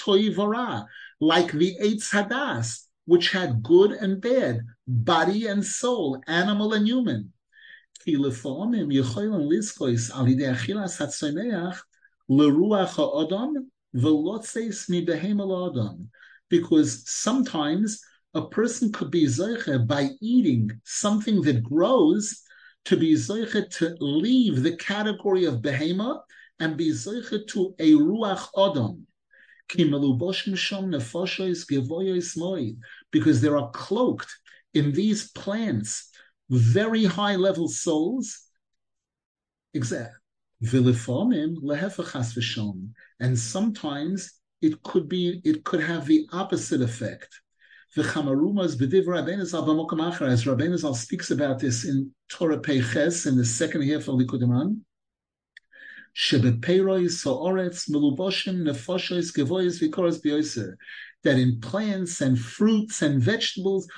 toivara, 0.00 0.86
like 1.20 1.52
the 1.52 1.76
eitz 1.82 2.10
hadas 2.10 2.84
which 3.06 3.30
had 3.32 3.62
good 3.62 3.92
and 3.92 4.20
bad, 4.20 4.60
body 4.87 5.47
and 5.47 5.63
soul, 5.63 6.17
animal 6.27 6.73
and 6.73 6.87
human. 6.87 7.23
כי 8.03 8.15
לפעמים 8.15 8.91
יכולים 8.91 9.31
לזכוס 9.51 10.11
על 10.11 10.27
ידי 10.27 10.51
אכילת 10.51 10.89
הצומח 10.99 11.85
לרוח 12.29 12.99
האדם 12.99 13.53
ולא 13.93 14.39
צייס 14.41 14.89
מבהמה 14.89 15.43
לאדם. 15.45 15.95
Because 16.53 17.03
sometimes 17.05 17.99
a 18.33 18.41
person 18.41 18.91
could 18.91 19.11
be 19.11 19.25
zoiche 19.25 19.87
by 19.87 20.09
eating 20.21 20.71
something 20.83 21.41
that 21.41 21.63
grows 21.63 22.43
to 22.85 22.97
be 22.97 23.13
zoiche 23.15 23.69
to 23.77 23.95
leave 23.99 24.63
the 24.63 24.75
category 24.77 25.45
of 25.45 25.61
behema 25.61 26.19
and 26.59 26.77
be 26.77 26.91
zoiche 26.91 27.45
to 27.47 27.75
a 27.79 27.91
ruach 27.93 28.47
adam. 28.57 29.05
Because 33.11 33.41
they 33.41 33.47
are 33.47 33.71
cloaked 33.71 34.35
in 34.74 34.92
these 34.92 35.30
plants 35.32 36.10
very 36.50 37.04
high 37.04 37.36
level 37.36 37.68
souls. 37.68 38.40
And 43.20 43.38
sometimes 43.38 44.32
it 44.60 44.82
could 44.82 45.08
be 45.08 45.40
it 45.44 45.64
could 45.64 45.80
have 45.80 46.06
the 46.06 46.26
opposite 46.32 46.80
effect. 46.80 47.40
As 47.96 48.06
Rabbeinu 50.44 50.76
Zal 50.78 50.94
speaks 50.94 51.30
about 51.30 51.58
this 51.60 51.84
in 51.84 52.10
Torah 52.28 52.58
Peiches 52.58 53.26
in 53.26 53.36
the 53.36 53.44
second 53.44 53.82
half 53.82 54.08
of 54.08 54.18
b'yoser. 60.20 60.74
That 61.22 61.38
in 61.38 61.60
plants 61.60 62.20
and 62.20 62.38
fruits 62.38 63.02
and 63.02 63.20
vegetables 63.22 63.88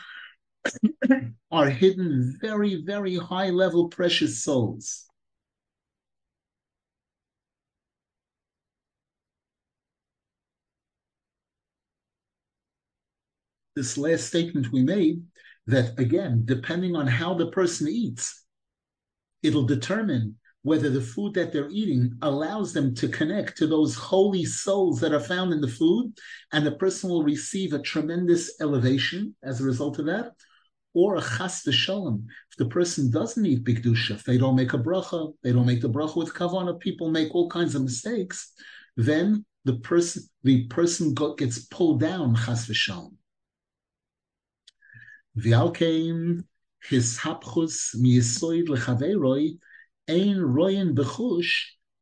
are 1.51 1.71
hidden 1.71 2.37
very, 2.41 2.83
very 2.83 3.17
high 3.17 3.51
level 3.51 3.89
precious 3.89 4.43
souls. 4.43 5.05
This 13.75 13.99
last 13.99 14.27
statement 14.27 14.73
we 14.73 14.83
made 14.83 15.23
that 15.67 15.99
again, 15.99 16.43
depending 16.45 16.97
on 16.97 17.07
how 17.07 17.35
the 17.35 17.51
person 17.51 17.89
eats, 17.89 18.45
it'll 19.43 19.67
determine 19.67 20.37
whether 20.63 20.91
the 20.91 21.01
food 21.01 21.35
that 21.35 21.53
they're 21.53 21.69
eating 21.71 22.13
allows 22.23 22.73
them 22.73 22.95
to 22.97 23.09
connect 23.09 23.57
to 23.57 23.67
those 23.67 23.95
holy 23.95 24.45
souls 24.45 24.99
that 25.01 25.13
are 25.13 25.21
found 25.21 25.53
in 25.53 25.61
the 25.61 25.69
food, 25.69 26.13
and 26.53 26.67
the 26.67 26.73
person 26.73 27.09
will 27.09 27.23
receive 27.23 27.73
a 27.73 27.79
tremendous 27.79 28.61
elevation 28.61 29.35
as 29.45 29.61
a 29.61 29.65
result 29.65 29.99
of 29.99 30.07
that, 30.07 30.33
or 30.97 31.17
a 31.17 31.21
chas 31.21 31.63
v'shalom. 31.67 32.25
If 32.51 32.57
the 32.57 32.67
person 32.67 33.11
doesn't 33.11 33.45
eat 33.45 33.65
bigdusha, 33.65 34.13
if 34.13 34.25
they 34.25 34.39
don't 34.39 34.57
make 34.57 34.73
a 34.73 34.79
bracha, 34.79 35.35
they 35.43 35.53
don't 35.53 35.67
make 35.67 35.83
the 35.83 35.91
bracha 35.91 36.17
with 36.17 36.33
kavana, 36.33 36.81
people 36.81 37.11
make 37.11 37.35
all 37.35 37.51
kinds 37.51 37.75
of 37.75 37.83
mistakes, 37.83 38.53
then 38.97 39.45
the 39.67 39.77
person 39.81 40.23
the 40.43 40.67
person 40.69 41.15
gets 41.37 41.59
pulled 41.67 42.01
down 42.01 42.35
chas 42.35 42.67
v'shalom. 42.67 43.15
V'alkein 45.37 46.45
hishapchus 46.89 47.95
miyisoid 47.97 48.69
lechaveiroi 48.69 49.59
ein 50.09 50.39
royen 50.39 50.95
bechush 50.95 51.53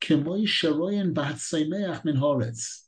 kemoi 0.01 0.47
sheroyen 0.47 1.13
b'hatzaimeach 1.13 2.05
min 2.05 2.17
horetz. 2.17 2.83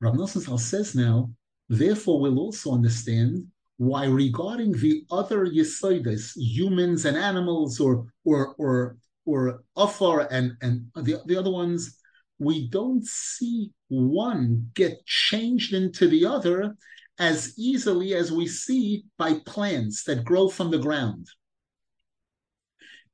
Rav 0.00 0.14
Nosson 0.14 0.60
says 0.60 0.94
now, 0.94 1.32
therefore 1.68 2.20
we'll 2.20 2.38
also 2.38 2.72
understand 2.72 3.46
why 3.82 4.04
regarding 4.04 4.70
the 4.70 5.04
other 5.10 5.44
Yesoides, 5.44 6.36
humans 6.36 7.04
and 7.04 7.16
animals, 7.16 7.80
or 7.80 8.06
or 8.24 8.54
or 8.56 8.96
or 9.24 9.64
Afar 9.76 10.28
and 10.30 10.52
and 10.62 10.86
the, 10.94 11.20
the 11.26 11.36
other 11.36 11.50
ones, 11.50 11.98
we 12.38 12.68
don't 12.68 13.04
see 13.04 13.72
one 13.88 14.70
get 14.74 15.04
changed 15.04 15.74
into 15.74 16.06
the 16.06 16.24
other 16.24 16.76
as 17.18 17.54
easily 17.58 18.14
as 18.14 18.30
we 18.30 18.46
see 18.46 19.02
by 19.18 19.40
plants 19.46 20.04
that 20.04 20.24
grow 20.24 20.48
from 20.48 20.70
the 20.70 20.78
ground. 20.78 21.26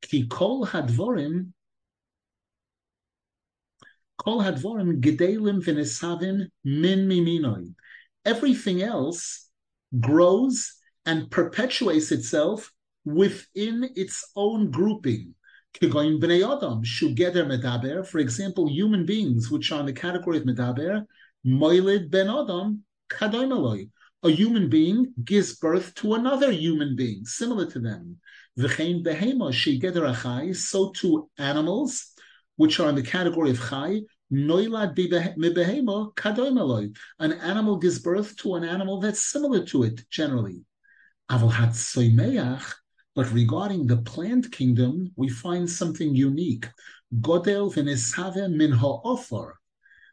Ki 0.02 0.26
kol 0.28 0.66
hadvorim, 0.66 1.52
kol 4.18 4.42
hadvorim 4.42 5.00
gedelim 5.00 5.64
v'nesavim 5.64 6.46
min 6.62 7.09
miminoi. 7.09 7.74
Everything 8.26 8.83
else 8.83 9.47
grows 10.01 10.74
and 11.07 11.31
perpetuates 11.31 12.12
itself 12.12 12.72
within 13.05 13.88
its 13.96 14.31
own 14.37 14.70
grouping. 14.70 15.35
For 15.81 15.98
example, 18.18 18.68
human 18.68 19.07
beings, 19.07 19.51
which 19.51 19.72
are 19.72 19.81
in 19.81 19.87
the 19.87 19.92
category 19.92 20.38
of 20.38 20.44
medaber, 20.44 21.07
moilid 21.46 22.11
ben 22.11 22.29
adam 22.29 22.85
A 24.24 24.31
human 24.31 24.68
being 24.68 25.14
gives 25.24 25.57
birth 25.57 25.94
to 25.96 26.14
another 26.14 26.51
human 26.51 26.96
being, 26.96 27.24
similar 27.24 27.66
to 27.70 27.79
them. 27.79 28.16
So 30.55 30.90
to 30.90 31.31
animals, 31.38 32.07
which 32.57 32.81
are 32.81 32.88
in 32.88 32.94
the 32.96 33.03
category 33.03 33.51
of 33.51 33.61
chai, 33.61 34.03
an 34.30 34.46
animal 37.32 37.76
gives 37.76 37.98
birth 37.98 38.36
to 38.36 38.54
an 38.54 38.64
animal 38.64 39.00
that's 39.00 39.20
similar 39.20 39.64
to 39.64 39.82
it 39.84 40.04
generally. 40.10 40.64
But 41.28 43.32
regarding 43.32 43.86
the 43.86 44.02
plant 44.04 44.52
kingdom, 44.52 45.12
we 45.16 45.28
find 45.28 45.68
something 45.68 46.14
unique. 46.14 46.66
Godel 47.20 47.72
v'nesave 47.72 48.52
min 48.52 48.72
ha'ofar. 48.72 49.54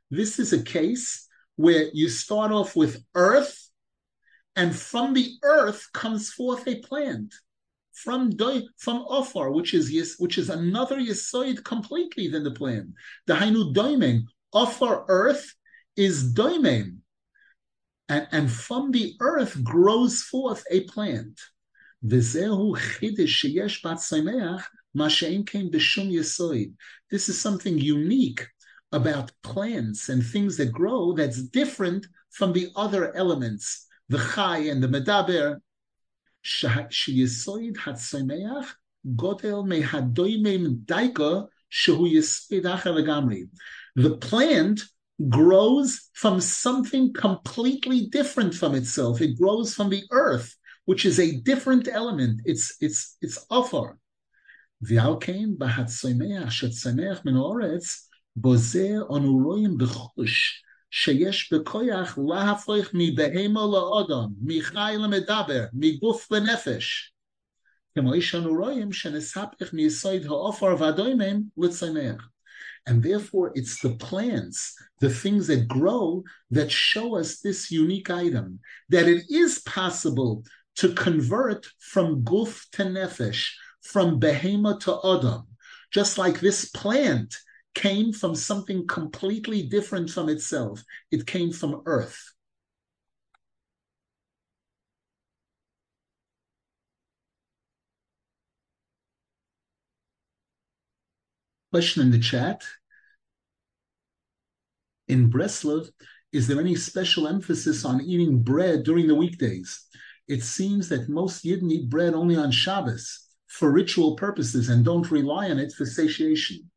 This 0.09 0.39
is 0.39 0.53
a 0.53 0.63
case 0.63 1.27
where 1.57 1.89
you 1.93 2.07
start 2.07 2.51
off 2.51 2.75
with 2.75 3.03
earth, 3.15 3.69
and 4.55 4.73
from 4.73 5.13
the 5.13 5.33
earth 5.43 5.89
comes 5.93 6.31
forth 6.31 6.65
a 6.67 6.79
plant 6.79 7.33
from 7.95 8.29
doi, 8.31 8.61
from 8.77 9.05
ofar, 9.07 9.51
which 9.51 9.73
is 9.73 9.91
yes, 9.91 10.19
which 10.19 10.37
is 10.37 10.49
another 10.49 10.97
yisoid 10.97 11.63
completely 11.63 12.27
than 12.27 12.43
the 12.43 12.51
plan. 12.51 12.93
The 13.25 13.35
hainu 13.35 13.73
doimeng, 13.73 14.23
ofar 14.53 15.05
earth 15.07 15.55
is 15.95 16.33
doimeng, 16.33 16.97
and, 18.09 18.27
and 18.31 18.51
from 18.51 18.91
the 18.91 19.15
earth 19.19 19.63
grows 19.63 20.23
forth 20.23 20.65
a 20.69 20.81
plant. 20.81 21.39
This 22.01 22.35
is 22.35 22.51
something 27.41 27.79
unique 27.79 28.47
about 28.91 29.31
plants 29.41 30.09
and 30.09 30.23
things 30.23 30.57
that 30.57 30.71
grow 30.71 31.13
that's 31.13 31.41
different 31.41 32.05
from 32.29 32.53
the 32.53 32.69
other 32.75 33.15
elements, 33.15 33.87
the 34.09 34.19
chai 34.19 34.59
and 34.59 34.83
the 34.83 34.87
medaber, 34.87 35.59
שיסויד 36.90 37.76
הצומח 37.86 38.76
גודל 39.04 39.54
מהדוימים 39.66 40.66
דייקה 40.84 41.40
שהוא 41.70 42.08
יסויד 42.08 42.66
אחר 42.66 42.92
לגמרי. 42.92 43.46
The 43.98 44.26
plant 44.26 44.80
grows 45.28 46.10
from 46.14 46.40
something 46.40 47.12
completely 47.12 48.06
different 48.06 48.54
from 48.54 48.74
itself. 48.74 49.20
It 49.20 49.36
grows 49.38 49.74
from 49.74 49.90
the 49.90 50.04
earth, 50.10 50.56
which 50.86 51.04
is 51.04 51.18
a 51.18 51.36
different 51.50 51.88
element. 51.88 52.40
It's 52.44 52.76
it's 52.80 53.16
it's 53.22 53.38
offer. 53.50 53.96
ועל 54.82 55.12
כן 55.20 55.48
בהצומח 55.58 56.50
שצומח 56.50 57.24
מן 57.24 57.36
האורץ, 57.36 58.10
בזה 58.36 58.96
אנו 59.16 59.38
רואים 59.44 59.78
בחוש 59.78 60.62
שיש 60.94 61.52
בכוח 61.52 62.18
להפוך 62.28 62.86
מבהמה 62.94 63.60
לאדם, 63.72 64.28
מחי 64.42 64.94
למדבר, 64.98 65.64
מגוף 65.72 66.32
לנפש. 66.32 67.12
כמו 67.94 68.22
שאנו 68.22 68.50
רואים 68.50 68.92
שנספך 68.92 69.72
מיסוד 69.72 70.26
העופר 70.26 70.74
והדוימים 70.78 71.42
לצמח. 71.58 72.28
And 72.88 73.02
therefore, 73.02 73.52
it's 73.54 73.80
the 73.82 73.94
plants, 73.96 74.74
the 75.00 75.10
things 75.10 75.46
that 75.48 75.68
grow, 75.68 76.24
that 76.50 76.70
show 76.70 77.16
us 77.16 77.40
this 77.40 77.70
unique 77.70 78.10
item, 78.10 78.60
that 78.88 79.06
it 79.06 79.24
is 79.28 79.60
possible 79.60 80.44
to 80.76 80.94
convert 80.94 81.66
from 81.78 82.22
guf 82.24 82.52
to 82.72 82.84
nefesh, 82.84 83.50
from 83.82 84.18
behema 84.18 84.80
to 84.80 84.98
adam. 85.04 85.46
Just 85.92 86.16
like 86.16 86.40
this 86.40 86.70
plant 86.70 87.36
came 87.75 88.11
from 88.13 88.35
something 88.35 88.87
completely 88.87 89.61
different 89.63 90.09
from 90.09 90.29
itself. 90.29 90.83
It 91.11 91.27
came 91.27 91.51
from 91.51 91.83
earth. 91.85 92.33
Question 101.71 102.01
in 102.03 102.11
the 102.11 102.19
chat. 102.19 102.63
In 105.07 105.29
Breslov, 105.31 105.89
is 106.31 106.47
there 106.47 106.59
any 106.59 106.75
special 106.75 107.27
emphasis 107.27 107.85
on 107.85 108.01
eating 108.01 108.43
bread 108.43 108.83
during 108.83 109.07
the 109.07 109.15
weekdays? 109.15 109.85
It 110.27 110.41
seems 110.43 110.89
that 110.89 111.09
most 111.09 111.43
Yidden 111.43 111.71
eat 111.71 111.89
bread 111.89 112.13
only 112.13 112.35
on 112.35 112.51
Shabbos. 112.51 113.21
for 113.47 113.71
ritual 113.71 114.15
purposes 114.17 114.69
and 114.69 114.83
don't 114.83 115.11
rely 115.11 115.49
on 115.49 115.59
it 115.59 115.71
for 115.71 115.85
satiation? 115.85 116.69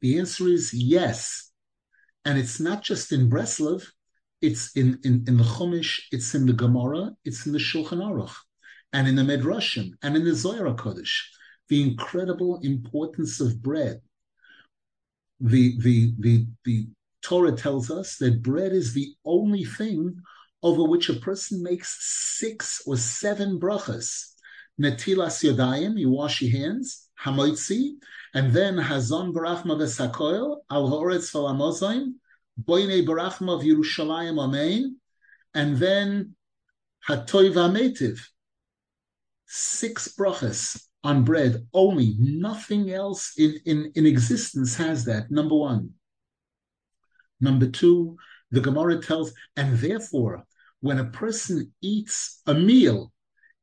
The 0.00 0.18
answer 0.18 0.48
is 0.48 0.72
yes. 0.72 1.50
And 2.24 2.38
it's 2.38 2.60
not 2.60 2.82
just 2.82 3.12
in 3.12 3.30
Breslov, 3.30 3.84
it's 4.40 4.76
in, 4.76 4.98
in, 5.04 5.24
in 5.26 5.36
the 5.36 5.44
Chumash, 5.44 6.00
it's 6.12 6.34
in 6.34 6.46
the 6.46 6.52
Gemara, 6.52 7.12
it's 7.24 7.46
in 7.46 7.52
the 7.52 7.58
Shulchan 7.58 8.00
Aruch, 8.00 8.34
and 8.92 9.08
in 9.08 9.16
the 9.16 9.22
Midrashim, 9.22 9.90
and 10.02 10.16
in 10.16 10.24
the 10.24 10.34
Zohar 10.34 10.74
Kodesh. 10.74 11.22
The 11.68 11.82
incredible 11.82 12.60
importance 12.62 13.40
of 13.40 13.62
bread. 13.62 14.00
The, 15.40 15.78
the, 15.80 16.12
the, 16.18 16.46
the 16.64 16.88
Torah 17.22 17.52
tells 17.52 17.90
us 17.90 18.16
that 18.16 18.42
bread 18.42 18.72
is 18.72 18.94
the 18.94 19.14
only 19.24 19.64
thing 19.64 20.16
over 20.62 20.84
which 20.84 21.08
a 21.08 21.14
person 21.14 21.62
makes 21.62 21.98
six 22.38 22.82
or 22.86 22.96
seven 22.96 23.58
brachas. 23.60 24.32
Netilas 24.80 25.44
yodayim, 25.44 25.98
you 25.98 26.10
wash 26.10 26.40
your 26.40 26.52
hands, 26.52 27.07
hamoitzi, 27.24 27.94
and 28.34 28.52
then 28.52 28.76
hazon 28.76 29.32
barachma 29.32 29.76
v'sakoil, 29.76 30.58
al 30.70 30.88
ha'oretz 30.88 31.32
v'lamozaim, 31.32 32.14
boine 32.62 33.04
barachma 33.06 33.62
v'Yerushalayim 33.62 34.36
amein, 34.36 34.94
and 35.54 35.76
then 35.76 36.34
hatoy 37.08 37.52
v'ametiv. 37.52 38.20
Six 39.46 40.14
brachas 40.18 40.88
on 41.02 41.24
bread 41.24 41.66
only. 41.72 42.14
Nothing 42.18 42.90
else 42.90 43.32
in, 43.38 43.58
in, 43.64 43.92
in 43.94 44.04
existence 44.04 44.76
has 44.76 45.04
that. 45.06 45.30
Number 45.30 45.54
one. 45.54 45.94
Number 47.40 47.68
two, 47.68 48.16
the 48.50 48.60
Gemara 48.60 49.00
tells, 49.00 49.32
and 49.56 49.78
therefore, 49.78 50.44
when 50.80 50.98
a 50.98 51.04
person 51.04 51.72
eats 51.80 52.42
a 52.46 52.54
meal 52.54 53.12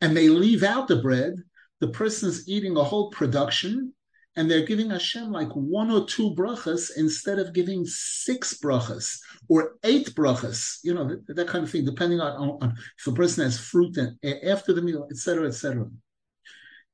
and 0.01 0.15
they 0.15 0.29
leave 0.29 0.63
out 0.63 0.87
the 0.87 0.97
bread, 0.97 1.35
the 1.79 1.89
person 1.89 2.29
is 2.29 2.47
eating 2.47 2.77
a 2.77 2.83
whole 2.83 3.09
production 3.11 3.93
and 4.35 4.51
they're 4.51 4.65
giving 4.65 4.89
Hashem 4.89 5.31
like 5.31 5.49
one 5.49 5.89
or 5.89 6.05
two 6.05 6.35
brachas 6.35 6.91
instead 6.97 7.39
of 7.39 7.53
giving 7.53 7.85
six 7.85 8.53
brachas 8.55 9.17
or 9.47 9.77
eight 9.83 10.13
brachas, 10.13 10.79
you 10.83 10.93
know, 10.93 11.07
that, 11.07 11.35
that 11.35 11.47
kind 11.47 11.63
of 11.63 11.71
thing, 11.71 11.85
depending 11.85 12.19
on, 12.19 12.33
on, 12.33 12.49
on, 12.61 12.77
if 12.99 13.07
a 13.07 13.13
person 13.13 13.45
has 13.45 13.57
fruit 13.57 13.97
and, 13.97 14.17
after 14.43 14.73
the 14.73 14.81
meal, 14.81 15.07
etc., 15.09 15.47
etc. 15.47 15.89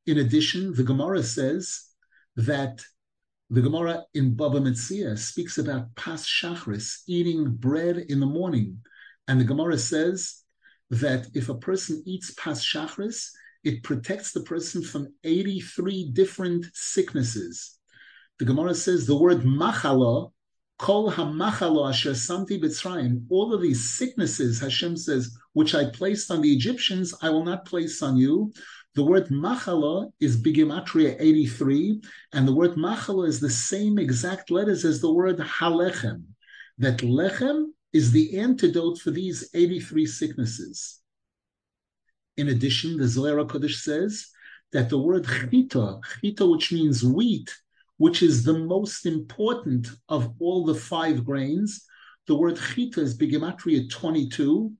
In 0.05 0.19
addition, 0.19 0.73
the 0.73 0.83
Gemara 0.83 1.23
says 1.23 1.87
that 2.35 2.83
the 3.49 3.61
Gemara 3.61 4.03
in 4.13 4.35
Baba 4.35 4.59
Metzia 4.59 5.17
speaks 5.17 5.57
about 5.57 5.93
pas 5.95 6.25
shachris, 6.25 7.01
eating 7.07 7.49
bread 7.55 7.97
in 7.97 8.19
the 8.19 8.25
morning. 8.25 8.77
And 9.27 9.39
the 9.39 9.45
Gemara 9.45 9.77
says 9.77 10.43
that 10.91 11.27
if 11.33 11.49
a 11.49 11.55
person 11.55 12.03
eats 12.05 12.31
pas 12.31 12.63
shachris, 12.63 13.29
it 13.63 13.83
protects 13.83 14.31
the 14.31 14.41
person 14.41 14.83
from 14.83 15.13
83 15.23 16.11
different 16.13 16.65
sicknesses. 16.73 17.77
The 18.39 18.45
Gemara 18.45 18.73
says 18.73 19.05
the 19.05 19.17
word 19.17 19.41
machala, 19.41 20.31
kol 20.79 21.11
hamachalo 21.11 21.87
asher 21.87 22.11
samti 22.11 22.59
b'tzrayim, 22.59 23.25
all 23.29 23.53
of 23.53 23.61
these 23.61 23.93
sicknesses, 23.93 24.59
Hashem 24.59 24.97
says, 24.97 25.37
which 25.53 25.75
I 25.75 25.85
placed 25.91 26.31
on 26.31 26.41
the 26.41 26.51
Egyptians, 26.51 27.13
I 27.21 27.29
will 27.29 27.45
not 27.45 27.65
place 27.65 28.01
on 28.01 28.17
you. 28.17 28.51
The 28.95 29.03
word 29.03 29.27
machala 29.27 30.11
is 30.19 30.41
bigimatria 30.41 31.15
83, 31.19 32.01
and 32.33 32.47
the 32.47 32.55
word 32.55 32.71
machala 32.71 33.27
is 33.27 33.39
the 33.39 33.49
same 33.49 33.99
exact 33.99 34.49
letters 34.49 34.83
as 34.83 35.01
the 35.01 35.13
word 35.13 35.37
halechem. 35.37 36.23
That 36.79 36.97
lechem 36.97 37.67
is 37.93 38.11
the 38.11 38.39
antidote 38.39 38.99
for 38.99 39.11
these 39.11 39.49
83 39.53 40.05
sicknesses. 40.07 41.00
In 42.37 42.49
addition, 42.49 42.97
the 42.97 43.07
Zohar 43.07 43.43
Kodesh 43.45 43.81
says 43.81 44.27
that 44.71 44.89
the 44.89 44.97
word 44.97 45.25
chita, 45.25 45.99
chita, 46.21 46.45
which 46.45 46.71
means 46.71 47.03
wheat, 47.03 47.53
which 47.97 48.23
is 48.23 48.43
the 48.43 48.57
most 48.57 49.05
important 49.05 49.87
of 50.09 50.33
all 50.39 50.65
the 50.65 50.75
five 50.75 51.25
grains, 51.25 51.85
the 52.27 52.35
word 52.35 52.57
chita 52.57 53.01
is 53.01 53.17
bigimatria 53.17 53.89
22, 53.89 54.71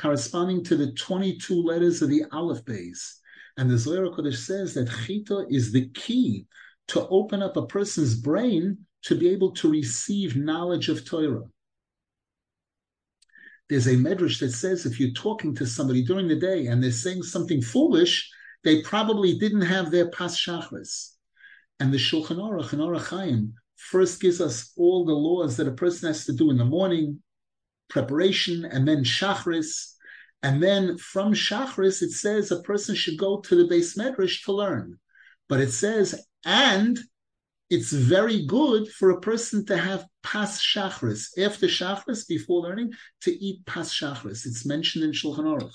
corresponding 0.00 0.64
to 0.64 0.76
the 0.76 0.92
22 0.92 1.54
letters 1.62 2.00
of 2.02 2.08
the 2.08 2.24
Aleph 2.32 2.64
Beis. 2.64 3.18
And 3.56 3.70
the 3.70 3.78
Zohar 3.78 4.06
Kodesh 4.06 4.38
says 4.38 4.74
that 4.74 4.90
chita 5.06 5.46
is 5.50 5.72
the 5.72 5.88
key 5.90 6.46
to 6.88 7.06
open 7.08 7.42
up 7.42 7.56
a 7.56 7.66
person's 7.66 8.14
brain 8.14 8.78
to 9.02 9.14
be 9.14 9.28
able 9.28 9.52
to 9.52 9.70
receive 9.70 10.36
knowledge 10.36 10.88
of 10.88 11.04
Torah. 11.04 11.44
There's 13.68 13.86
a 13.86 13.94
medrash 13.94 14.40
that 14.40 14.52
says 14.52 14.84
if 14.84 15.00
you're 15.00 15.12
talking 15.12 15.54
to 15.56 15.66
somebody 15.66 16.04
during 16.04 16.28
the 16.28 16.36
day 16.36 16.66
and 16.66 16.82
they're 16.82 16.92
saying 16.92 17.22
something 17.22 17.62
foolish, 17.62 18.30
they 18.62 18.82
probably 18.82 19.38
didn't 19.38 19.62
have 19.62 19.90
their 19.90 20.10
pas 20.10 20.38
shachris. 20.38 21.10
And 21.80 21.92
the 21.92 21.98
Shulchan 21.98 22.36
Aruch 22.36 22.72
and 22.72 22.82
Orach 22.82 23.08
Chaim 23.08 23.54
first 23.76 24.20
gives 24.20 24.40
us 24.40 24.72
all 24.76 25.04
the 25.04 25.12
laws 25.12 25.56
that 25.56 25.68
a 25.68 25.72
person 25.72 26.08
has 26.08 26.24
to 26.26 26.32
do 26.32 26.50
in 26.50 26.58
the 26.58 26.64
morning, 26.64 27.22
preparation, 27.88 28.64
and 28.64 28.86
then 28.86 29.02
shachris. 29.04 29.92
And 30.42 30.62
then 30.62 30.98
from 30.98 31.32
shachris, 31.32 32.02
it 32.02 32.10
says 32.10 32.50
a 32.50 32.62
person 32.62 32.94
should 32.94 33.18
go 33.18 33.40
to 33.40 33.56
the 33.56 33.74
Beis 33.74 33.96
medrash 33.98 34.44
to 34.44 34.52
learn. 34.52 34.98
But 35.48 35.60
it 35.60 35.70
says, 35.70 36.22
and 36.44 36.98
it's 37.74 37.92
very 37.92 38.46
good 38.46 38.88
for 38.88 39.10
a 39.10 39.20
person 39.20 39.66
to 39.66 39.76
have 39.76 40.06
pas 40.22 40.62
shachris 40.62 41.22
after 41.46 41.66
shachris 41.66 42.26
before 42.28 42.60
learning 42.62 42.92
to 43.20 43.30
eat 43.46 43.66
pas 43.66 43.92
shachris. 43.92 44.46
It's 44.46 44.64
mentioned 44.64 45.02
in 45.04 45.10
Shulchan 45.10 45.48
Aruch. 45.52 45.74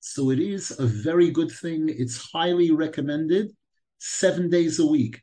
So 0.00 0.30
it 0.30 0.40
is 0.40 0.64
a 0.78 0.86
very 0.86 1.30
good 1.30 1.52
thing. 1.52 1.90
It's 1.90 2.30
highly 2.32 2.70
recommended 2.70 3.50
seven 3.98 4.48
days 4.48 4.78
a 4.78 4.86
week. 4.86 5.20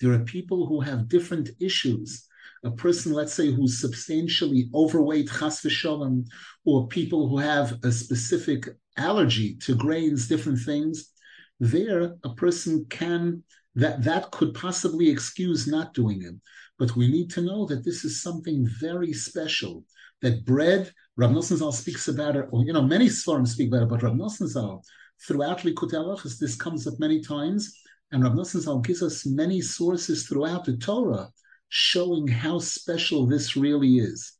There 0.00 0.12
are 0.12 0.24
people 0.36 0.66
who 0.66 0.80
have 0.80 1.08
different 1.08 1.50
issues. 1.60 2.26
A 2.64 2.72
person, 2.72 3.12
let's 3.12 3.34
say, 3.34 3.52
who's 3.52 3.80
substantially 3.80 4.68
overweight, 4.74 5.28
chas 5.28 5.60
v'sholem, 5.60 6.26
or 6.64 6.88
people 6.88 7.28
who 7.28 7.38
have 7.38 7.78
a 7.84 7.92
specific 7.92 8.68
allergy 8.96 9.56
to 9.56 9.74
grains, 9.74 10.28
different 10.28 10.60
things, 10.60 11.12
there 11.60 12.14
a 12.24 12.34
person 12.34 12.84
can 12.90 13.42
that 13.74 14.02
that 14.04 14.30
could 14.30 14.54
possibly 14.54 15.08
excuse 15.08 15.66
not 15.66 15.94
doing 15.94 16.22
it. 16.22 16.34
But 16.78 16.96
we 16.96 17.08
need 17.08 17.30
to 17.30 17.42
know 17.42 17.64
that 17.66 17.84
this 17.84 18.04
is 18.04 18.22
something 18.22 18.66
very 18.80 19.12
special. 19.12 19.84
That 20.20 20.44
bread, 20.44 20.92
Rav 21.16 21.30
Nosson 21.30 21.72
speaks 21.72 22.08
about 22.08 22.36
it, 22.36 22.46
or 22.50 22.64
you 22.64 22.72
know, 22.72 22.82
many 22.82 23.06
Sforim 23.08 23.46
speak 23.46 23.68
about 23.68 23.84
it, 23.84 23.88
but 23.88 24.02
Rav 24.02 24.14
Nosson 24.14 24.82
throughout 25.26 25.60
Likutei 25.60 25.94
Halachos, 25.94 26.38
this 26.38 26.56
comes 26.56 26.86
up 26.86 26.94
many 26.98 27.20
times, 27.20 27.80
and 28.10 28.22
Rav 28.22 28.32
Nosson 28.32 28.84
gives 28.84 29.02
us 29.02 29.26
many 29.26 29.60
sources 29.60 30.26
throughout 30.26 30.64
the 30.64 30.76
Torah 30.76 31.30
showing 31.68 32.28
how 32.28 32.58
special 32.58 33.26
this 33.26 33.56
really 33.56 33.96
is. 33.96 34.32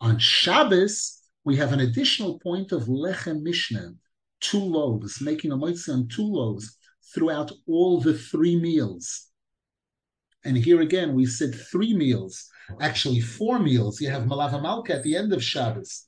On 0.00 0.18
Shabbos, 0.18 1.17
we 1.48 1.56
have 1.56 1.72
an 1.72 1.80
additional 1.80 2.38
point 2.40 2.72
of 2.72 2.88
lechem 2.88 3.40
mishnah, 3.40 3.94
two 4.38 4.60
loaves, 4.60 5.22
making 5.22 5.50
a 5.50 5.56
mitzvah 5.56 5.92
on 5.92 6.06
two 6.06 6.26
loaves 6.26 6.76
throughout 7.14 7.50
all 7.66 8.02
the 8.02 8.12
three 8.12 8.54
meals. 8.54 9.28
And 10.44 10.58
here 10.58 10.82
again, 10.82 11.14
we 11.14 11.24
said 11.24 11.54
three 11.54 11.94
meals, 11.94 12.46
actually 12.82 13.20
four 13.20 13.58
meals. 13.58 13.98
You 13.98 14.10
have 14.10 14.24
malava 14.24 14.60
malka 14.60 14.96
at 14.96 15.04
the 15.04 15.16
end 15.16 15.32
of 15.32 15.42
Shabbos. 15.42 16.04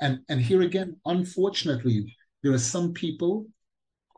And, 0.00 0.20
and 0.28 0.40
here 0.40 0.60
again, 0.60 1.00
unfortunately, 1.04 2.14
there 2.44 2.52
are 2.52 2.58
some 2.74 2.92
people 2.92 3.44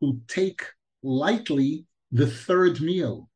who 0.00 0.20
take 0.28 0.60
lightly 1.02 1.86
the 2.12 2.26
third 2.26 2.82
meal 2.82 3.30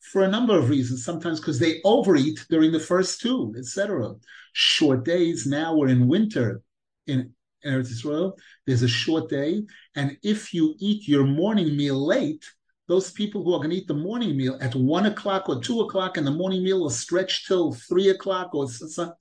for 0.00 0.22
a 0.22 0.30
number 0.30 0.56
of 0.56 0.70
reasons. 0.70 1.04
Sometimes 1.04 1.40
because 1.40 1.58
they 1.58 1.82
overeat 1.84 2.46
during 2.48 2.72
the 2.72 2.80
first 2.80 3.20
two, 3.20 3.54
etc. 3.58 4.14
Short 4.54 5.04
days. 5.04 5.46
Now 5.46 5.76
we're 5.76 5.88
in 5.88 6.08
winter 6.08 6.62
in 7.10 7.32
Eretz 7.64 7.90
Israel. 7.90 8.36
There's 8.66 8.82
a 8.82 8.88
short 8.88 9.28
day, 9.28 9.62
and 9.94 10.16
if 10.22 10.54
you 10.54 10.74
eat 10.78 11.06
your 11.06 11.24
morning 11.24 11.76
meal 11.76 12.04
late, 12.06 12.44
those 12.88 13.12
people 13.12 13.44
who 13.44 13.54
are 13.54 13.58
going 13.58 13.70
to 13.70 13.76
eat 13.76 13.86
the 13.86 13.94
morning 13.94 14.36
meal 14.36 14.58
at 14.60 14.74
one 14.74 15.06
o'clock 15.06 15.48
or 15.48 15.60
two 15.60 15.80
o'clock, 15.80 16.16
and 16.16 16.26
the 16.26 16.30
morning 16.30 16.62
meal 16.64 16.80
will 16.80 16.90
stretch 16.90 17.46
till 17.46 17.72
three 17.72 18.08
o'clock, 18.08 18.54
or 18.54 18.68
something, 18.68 19.14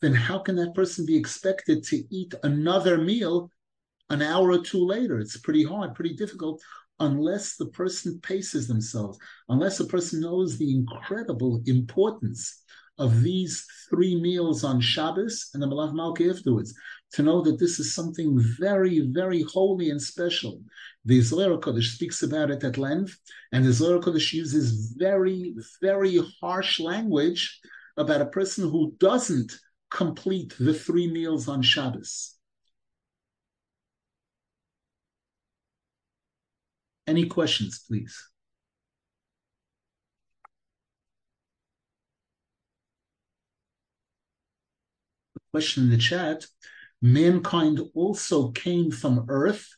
then 0.00 0.14
how 0.14 0.38
can 0.38 0.56
that 0.56 0.74
person 0.74 1.04
be 1.04 1.16
expected 1.16 1.82
to 1.84 2.02
eat 2.10 2.34
another 2.42 2.98
meal 2.98 3.50
an 4.10 4.22
hour 4.22 4.52
or 4.52 4.62
two 4.62 4.84
later? 4.84 5.18
It's 5.18 5.36
pretty 5.36 5.64
hard, 5.64 5.94
pretty 5.94 6.14
difficult 6.14 6.62
unless 7.00 7.56
the 7.56 7.66
person 7.66 8.20
paces 8.20 8.68
themselves, 8.68 9.18
unless 9.48 9.78
the 9.78 9.84
person 9.84 10.20
knows 10.20 10.56
the 10.56 10.72
incredible 10.74 11.62
importance 11.66 12.62
of 12.98 13.22
these 13.22 13.66
three 13.90 14.20
meals 14.20 14.64
on 14.64 14.80
Shabbos 14.80 15.50
and 15.54 15.62
the 15.62 15.66
Malach 15.66 15.92
Malki 15.92 16.30
afterwards, 16.30 16.74
to 17.12 17.22
know 17.22 17.42
that 17.42 17.58
this 17.58 17.78
is 17.78 17.94
something 17.94 18.38
very, 18.58 19.00
very 19.00 19.42
holy 19.42 19.90
and 19.90 20.00
special. 20.00 20.60
The 21.04 21.20
Zohar 21.20 21.58
Kodesh 21.58 21.94
speaks 21.94 22.22
about 22.22 22.50
it 22.50 22.64
at 22.64 22.78
length, 22.78 23.18
and 23.52 23.64
the 23.64 23.72
Zohar 23.72 24.00
Kodesh 24.00 24.32
uses 24.32 24.94
very, 24.96 25.54
very 25.80 26.20
harsh 26.40 26.80
language 26.80 27.60
about 27.96 28.20
a 28.20 28.26
person 28.26 28.68
who 28.68 28.94
doesn't 28.98 29.52
complete 29.90 30.54
the 30.58 30.74
three 30.74 31.10
meals 31.10 31.48
on 31.48 31.62
Shabbos. 31.62 32.36
Any 37.06 37.26
questions, 37.26 37.84
please? 37.86 38.16
Question 45.54 45.84
in 45.84 45.90
the 45.90 45.96
chat 45.96 46.44
mankind 47.00 47.78
also 47.94 48.50
came 48.50 48.90
from 48.90 49.24
earth, 49.28 49.68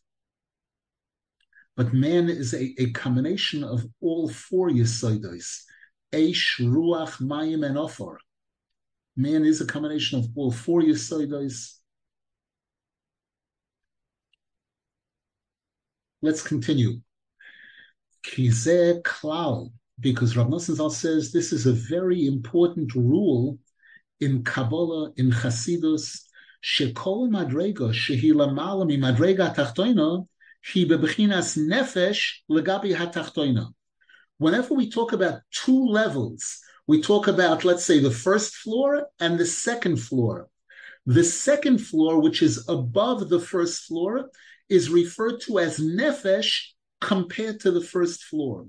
but 1.77 1.93
man 1.93 2.31
is 2.31 2.55
a, 2.55 2.75
a 2.79 2.91
combination 2.93 3.63
of 3.63 3.87
all 4.01 4.27
four 4.27 4.71
Yesoidos 4.71 5.65
Eish, 6.15 6.59
Ruach, 6.61 7.21
Mayim, 7.21 7.67
and 7.67 7.77
Ofor. 7.77 8.17
Man 9.17 9.45
is 9.45 9.61
a 9.61 9.67
combination 9.67 10.19
of 10.19 10.25
all 10.35 10.51
four 10.51 10.81
Yesoidos. 10.81 11.75
Let's 16.23 16.43
continue. 16.43 17.03
Kizeh 18.25 19.03
Klal, 19.03 19.73
because 20.01 20.39
Rav 20.39 20.47
Nosson 20.47 20.91
says 20.91 21.33
this 21.33 21.53
is 21.53 21.67
a 21.67 21.75
very 21.75 22.27
important 22.27 22.95
rule 22.95 23.59
in 24.21 24.43
Kabbalah, 24.45 25.13
in 25.17 25.31
Chasidus, 25.31 26.23
shekol 26.65 27.29
madrega 27.31 27.93
lamala 28.35 28.87
mi 28.87 28.99
madrega 28.99 29.55
tachtoina, 29.55 30.27
he 30.63 30.87
bebechinas 30.87 31.57
nefesh 31.57 32.39
legabi 32.51 32.95
hatachtoina. 32.95 33.73
Whenever 34.39 34.75
we 34.75 34.91
talk 34.91 35.13
about 35.13 35.41
two 35.51 35.87
levels, 35.87 36.61
we 36.87 37.01
talk 37.01 37.27
about, 37.27 37.65
let's 37.65 37.85
say, 37.85 37.99
the 37.99 38.11
first 38.11 38.55
floor 38.57 39.07
and 39.21 39.39
the 39.39 39.47
second 39.47 39.97
floor. 39.97 40.49
The 41.07 41.25
second 41.25 41.79
floor, 41.79 42.21
which 42.21 42.43
is 42.43 42.69
above 42.69 43.29
the 43.29 43.41
first 43.41 43.85
floor, 43.85 44.31
is 44.69 44.91
referred 44.91 45.41
to 45.43 45.59
as 45.59 45.79
nefesh 45.79 46.63
compared 47.01 47.61
to 47.61 47.71
the 47.71 47.81
first 47.81 48.25
floor. 48.25 48.67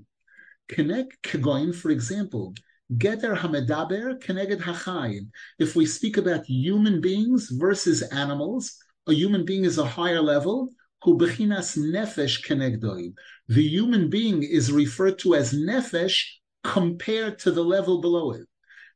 Connect 0.68 1.20
Kegoin, 1.22 1.74
for 1.74 1.90
example, 1.90 2.54
Geter 2.96 3.36
Hamedaber 3.36 4.18
Keneged 4.18 4.62
Hachayim. 4.62 5.28
If 5.58 5.76
we 5.76 5.84
speak 5.84 6.16
about 6.16 6.46
human 6.46 7.02
beings 7.02 7.50
versus 7.50 8.00
animals, 8.00 8.78
a 9.06 9.12
human 9.12 9.44
being 9.44 9.66
is 9.66 9.76
a 9.76 9.84
higher 9.84 10.22
level. 10.22 10.70
Hu 11.02 11.18
bechinas 11.18 11.76
nefesh 11.76 12.42
kenegdoi. 12.46 13.12
The 13.48 13.62
human 13.62 14.08
being 14.08 14.42
is 14.42 14.72
referred 14.72 15.18
to 15.18 15.34
as 15.34 15.52
nefesh 15.52 16.24
compared 16.64 17.38
to 17.40 17.50
the 17.50 17.62
level 17.62 18.00
below 18.00 18.30
it. 18.32 18.46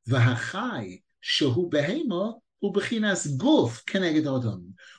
V'hachai 0.09 1.03
shehu 1.23 1.71
behema 1.71 2.41
hu 2.63 2.73
bechinas 2.73 3.37
guf. 3.37 3.83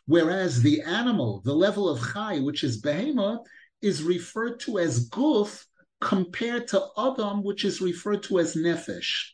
Whereas 0.05 0.61
the 0.61 0.81
animal, 0.81 1.41
the 1.43 1.55
level 1.55 1.89
of 1.89 1.99
chai, 2.13 2.41
which 2.41 2.63
is 2.63 2.79
behema, 2.79 3.39
is 3.81 4.03
referred 4.03 4.59
to 4.61 4.77
as 4.77 5.09
guf 5.09 5.65
compared 6.03 6.67
to 6.67 6.85
Adam, 6.97 7.43
which 7.43 7.63
is 7.65 7.81
referred 7.81 8.23
to 8.23 8.39
as 8.39 8.55
Nefesh. 8.55 9.29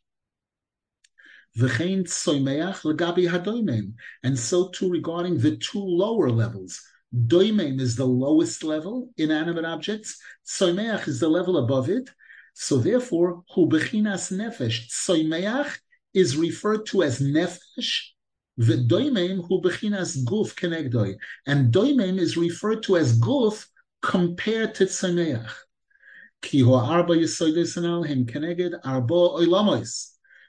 And 4.23 4.39
so 4.39 4.69
too 4.69 4.89
regarding 4.89 5.39
the 5.39 5.57
two 5.57 5.79
lower 5.79 6.29
levels. 6.29 6.79
Doimen 7.13 7.81
is 7.81 7.95
the 7.95 8.05
lowest 8.05 8.63
level, 8.63 9.09
inanimate 9.17 9.65
objects. 9.65 10.21
Soimeach 10.45 11.07
is 11.07 11.19
the 11.19 11.27
level 11.27 11.57
above 11.57 11.89
it. 11.89 12.07
So 12.53 12.77
therefore, 12.77 13.43
hu 13.55 13.67
bechinas 13.67 14.31
nefesh. 14.31 14.87
Soimeach 14.89 15.79
is 16.13 16.37
referred 16.37 16.85
to 16.87 17.01
as 17.01 17.19
nefesh. 17.19 18.11
V'doimen 18.59 19.47
hu 19.47 19.61
bechinas 19.61 20.23
guf 20.23 20.53
kenegdoi. 20.53 21.15
And 21.47 21.73
doimen 21.73 22.19
is 22.19 22.37
referred 22.37 22.83
to 22.83 22.97
as 22.97 23.19
guf 23.19 23.65
compared 24.03 24.75
to 24.75 24.85
soimeach. 24.85 25.49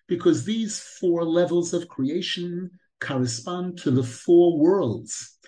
Because 0.08 0.44
these 0.44 0.80
four 0.80 1.24
levels 1.24 1.74
of 1.74 1.88
creation 1.88 2.70
correspond 3.00 3.78
to 3.78 3.90
the 3.90 4.02
four 4.02 4.58
worlds. 4.58 5.38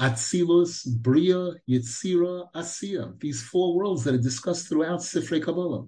Atzilus, 0.00 0.86
Bria, 0.86 1.52
Yitzira, 1.68 2.50
Asiya. 2.54 3.18
These 3.20 3.42
four 3.42 3.76
worlds 3.76 4.04
that 4.04 4.14
are 4.14 4.18
discussed 4.18 4.68
throughout 4.68 5.00
Sifrei 5.00 5.42
Kabbalah. 5.42 5.86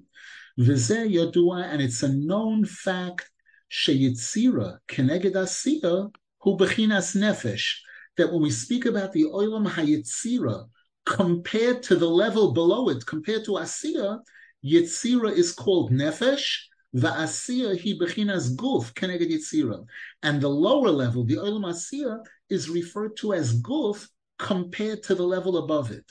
Vizeh 0.58 1.08
Yodua, 1.08 1.64
and 1.64 1.80
it's 1.80 2.02
a 2.02 2.08
known 2.08 2.64
fact, 2.64 3.30
Sheyitzira, 3.70 4.78
Keneged 4.88 5.34
Asiya, 5.34 6.12
Hu 6.40 6.56
Bechinas 6.56 7.16
Nefesh, 7.16 7.76
that 8.16 8.32
when 8.32 8.42
we 8.42 8.50
speak 8.50 8.84
about 8.84 9.12
the 9.12 9.24
Olam 9.24 9.68
Hayitzira, 9.68 10.68
compared 11.06 11.82
to 11.84 11.96
the 11.96 12.08
level 12.08 12.52
below 12.52 12.88
it, 12.88 13.04
compared 13.06 13.44
to 13.44 13.52
Asiya, 13.52 14.20
Yetzira 14.64 15.32
is 15.32 15.52
called 15.52 15.90
Nefesh, 15.90 16.58
Va'asiya 16.94 17.80
hi 17.80 17.98
bechinas 17.98 18.54
guf 18.56 18.92
keneged 18.94 19.30
Yetzira. 19.30 19.84
And 20.22 20.40
the 20.40 20.48
lower 20.48 20.90
level, 20.90 21.24
the 21.24 21.36
Olam 21.36 21.64
Asiya, 21.64 22.24
is 22.48 22.68
referred 22.68 23.16
to 23.18 23.32
as 23.32 23.60
guf 23.60 24.08
compared 24.38 25.02
to 25.04 25.14
the 25.14 25.22
level 25.22 25.58
above 25.58 25.90
it. 25.90 26.06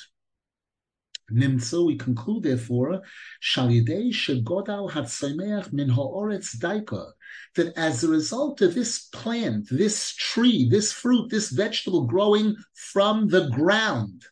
Nimtzo, 1.32 1.86
we 1.86 1.96
conclude 1.96 2.44
therefore, 2.44 3.02
Shalidei 3.42 4.10
shegodal 4.12 4.90
hatzameach 4.90 5.72
min 5.72 5.90
ha'oretz 5.90 6.58
daika, 6.58 7.12
that 7.56 7.78
as 7.78 8.04
a 8.04 8.08
result 8.08 8.62
of 8.62 8.74
this 8.74 9.10
plant, 9.14 9.68
this 9.70 10.14
tree, 10.16 10.68
this 10.70 10.92
fruit, 10.92 11.30
this 11.30 11.52
vegetable 11.52 12.06
growing 12.06 12.56
from 12.74 13.28
the 13.28 13.50
ground, 13.50 14.24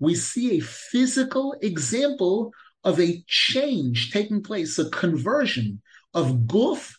we 0.00 0.14
see 0.14 0.58
a 0.58 0.60
physical 0.60 1.56
example 1.60 2.52
of 2.84 3.00
a 3.00 3.24
change 3.26 4.12
taking 4.12 4.42
place, 4.42 4.78
a 4.78 4.88
conversion 4.90 5.82
of 6.14 6.26
guf 6.46 6.94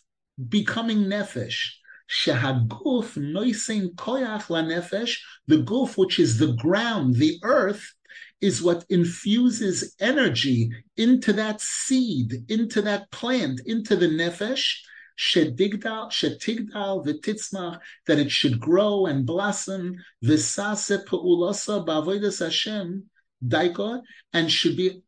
becoming 0.48 1.04
nefesh. 1.04 1.70
Shehaguf 2.10 3.16
noisen 3.16 3.94
koyach 3.94 5.16
the 5.46 5.56
guf, 5.58 5.96
which 5.96 6.18
is 6.18 6.38
the 6.38 6.52
ground, 6.54 7.16
the 7.16 7.38
earth, 7.42 7.94
is 8.40 8.62
what 8.62 8.84
infuses 8.88 9.94
energy 10.00 10.70
into 10.96 11.32
that 11.32 11.60
seed, 11.60 12.44
into 12.48 12.82
that 12.82 13.10
plant, 13.10 13.60
into 13.66 13.96
the 13.96 14.08
nefesh, 14.08 14.76
shetigdal, 15.20 16.10
shetigdal 16.10 17.04
v'titzmach, 17.04 17.78
that 18.06 18.18
it 18.18 18.30
should 18.30 18.58
grow 18.58 19.06
and 19.06 19.26
blossom, 19.26 19.96
v'sase 20.24 21.04
pe'ulasa 21.04 21.84
b'avodas 21.86 22.42
Hashem, 22.42 23.04
daika, 23.46 24.00
and 24.32 24.50
should 24.50 24.76
be, 24.76 25.02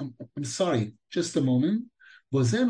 I'm, 0.00 0.14
I'm 0.36 0.44
sorry, 0.44 0.94
just 1.10 1.36
a 1.36 1.40
moment. 1.40 1.84
We 2.32 2.44
see 2.44 2.64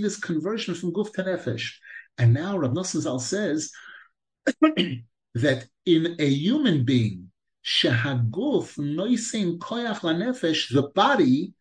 this 0.00 0.18
conversion 0.18 0.74
from 0.74 0.92
guf 0.92 1.12
to 1.14 1.24
nefesh. 1.24 1.72
And 2.18 2.34
now 2.34 2.58
Rav 2.58 2.72
Nosson 2.72 3.00
Zal 3.00 3.18
says 3.18 3.72
that 5.34 5.66
in 5.86 6.16
a 6.18 6.28
human 6.28 6.84
being, 6.84 7.30
shehaguf 7.64 8.76
noisin 8.78 9.58
koyach 9.58 10.68
the 10.70 10.82
body 10.94 11.54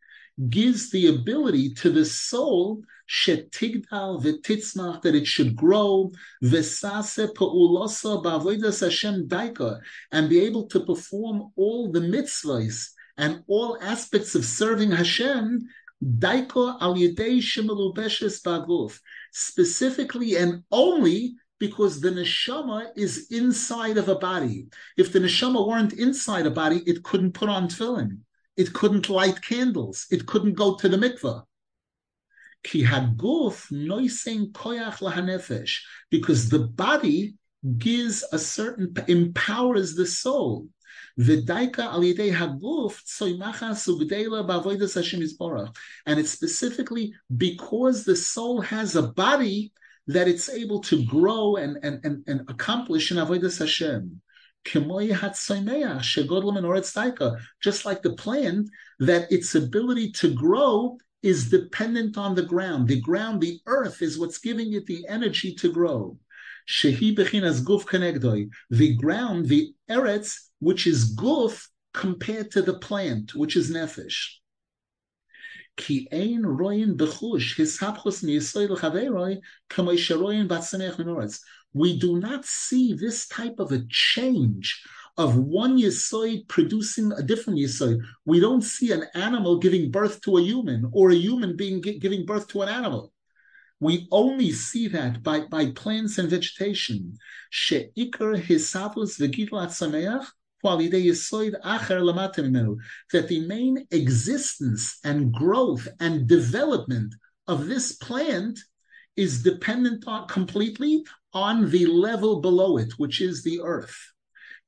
gives 0.50 0.90
the 0.92 1.08
ability 1.08 1.74
to 1.74 1.90
the 1.90 2.06
soul 2.06 2.82
shetigdal 3.08 4.24
v'titzmach 4.24 5.02
that 5.02 5.16
it 5.16 5.28
should 5.28 5.56
grow 5.56 6.12
v'sase 6.44 7.34
pe'ulosa 7.36 8.24
b'avodas 8.24 8.82
Hashem 8.82 9.28
daika 9.28 9.80
and 10.12 10.30
be 10.30 10.40
able 10.40 10.68
to 10.68 10.80
perform 10.80 11.52
all 11.56 11.92
the 11.92 12.00
mitzvahs 12.00 12.90
and 13.18 13.44
all 13.48 13.78
aspects 13.82 14.34
of 14.36 14.46
serving 14.46 14.92
Hashem 14.92 15.68
daika 16.04 16.78
al 16.82 16.96
yedei 16.96 17.40
shemelubeshes 17.40 18.42
baguf 18.42 19.00
specifically 19.32 20.38
and 20.38 20.64
only 20.72 21.36
because 21.60 22.00
the 22.00 22.10
neshama 22.10 22.88
is 22.96 23.28
inside 23.30 23.98
of 23.98 24.10
a 24.10 24.16
body. 24.16 24.68
If 24.98 25.14
the 25.14 25.20
neshama 25.20 25.68
weren't 25.68 25.94
inside 25.94 26.48
a 26.48 26.52
body, 26.52 26.82
it 26.88 27.04
couldn't 27.04 27.34
put 27.34 27.50
on 27.50 27.68
tefillin. 27.68 28.18
It 28.58 28.74
couldn't 28.74 29.10
light 29.10 29.42
candles. 29.42 30.06
It 30.12 30.26
couldn't 30.26 30.54
go 30.54 30.76
to 30.76 30.90
the 30.90 30.98
mikveh. 30.98 31.44
Ki 32.64 32.84
haguf 32.84 33.72
noisen 33.72 34.52
koyach 34.52 35.00
lahanefesh, 35.00 35.80
because 36.10 36.50
the 36.50 36.60
body 36.60 37.36
gives 37.78 38.24
a 38.32 38.40
certain 38.40 38.94
empowers 39.08 39.96
the 39.96 40.06
soul. 40.06 40.68
V'daika 41.20 41.80
al 41.80 42.02
yidei 42.02 42.34
haguf 42.34 43.02
tzoymacha 43.04 43.72
sugdeila 43.72 44.46
b'avodas 44.48 44.96
Hashem 44.96 45.22
yisborach, 45.22 45.76
and 46.06 46.20
it's 46.20 46.32
specifically 46.32 47.14
because 47.36 48.04
the 48.04 48.16
soul 48.16 48.62
has 48.62 48.96
a 48.96 49.04
body 49.04 49.72
that 50.08 50.28
it's 50.28 50.50
able 50.50 50.82
to 50.82 51.04
grow 51.06 51.56
and 51.56 51.78
and 51.84 52.04
and, 52.04 52.24
and 52.28 52.42
accomplish 52.50 53.12
in 53.12 53.18
avodas 53.18 53.60
Hashem 53.60 54.22
just 54.63 55.50
like 57.86 58.02
the 58.02 58.13
plant, 58.17 58.69
that 59.00 59.32
its 59.32 59.56
ability 59.56 60.12
to 60.12 60.34
grow 60.34 60.97
is 61.24 61.50
dependent 61.50 62.17
on 62.17 62.36
the 62.36 62.43
ground. 62.43 62.88
The 62.88 63.02
ground, 63.02 63.41
the 63.41 63.60
earth, 63.65 64.02
is 64.02 64.19
what's 64.19 64.39
giving 64.39 64.74
it 64.74 64.86
the 64.86 65.06
energy 65.08 65.56
to 65.56 65.71
grow. 65.71 66.17
The 66.84 67.17
ground, 69.00 69.47
the 69.47 69.74
eretz, 69.89 70.36
which 70.60 70.88
is 70.88 71.15
guf 71.15 71.67
compared 71.93 72.52
to 72.52 72.62
the 72.62 72.78
plant, 72.80 73.34
which 73.36 73.56
is 73.56 73.71
nefesh. 73.71 74.36
Ki 75.78 76.08
ein 76.12 76.45
menoretz. 80.97 81.39
We 81.74 81.98
do 81.98 82.20
not 82.20 82.46
see 82.46 82.94
this 82.94 83.28
type 83.28 83.60
of 83.60 83.72
a 83.72 83.86
change 83.90 84.84
of 85.18 85.38
one 85.38 85.78
yisoid 85.78 86.48
producing 86.48 87.12
a 87.14 87.22
different 87.22 87.60
yisoid. 87.60 88.00
We 88.26 88.40
don't 88.40 88.64
see 88.64 88.92
an 88.92 89.06
animal 89.14 89.58
giving 89.58 89.92
birth 89.92 90.22
to 90.22 90.38
a 90.38 90.42
human 90.42 90.90
or 90.94 91.12
a 91.12 91.16
human 91.16 91.56
being 91.56 91.82
giving 91.82 92.26
birth 92.26 92.48
to 92.50 92.62
an 92.62 92.70
animal. 92.70 93.14
We 93.80 94.08
only 94.12 94.52
see 94.52 94.88
that 94.90 95.24
by, 95.24 95.48
by 95.48 95.72
plants 95.72 96.18
and 96.18 96.30
vegetation. 96.30 97.18
That 97.82 97.92
the 103.28 103.48
main 103.48 103.88
existence 103.92 105.00
and 105.04 105.34
growth 105.34 105.88
and 106.00 106.28
development 106.28 107.16
of 107.48 107.68
this 107.68 107.94
plant 107.94 108.60
is 109.22 109.44
dependent 109.44 110.08
on 110.08 110.28
completely 110.28 111.06
on 111.34 111.70
the 111.70 111.86
level 111.86 112.42
below 112.42 112.78
it, 112.78 112.92
which 112.98 113.22
is 113.22 113.44
the 113.44 113.62
earth. 113.62 113.96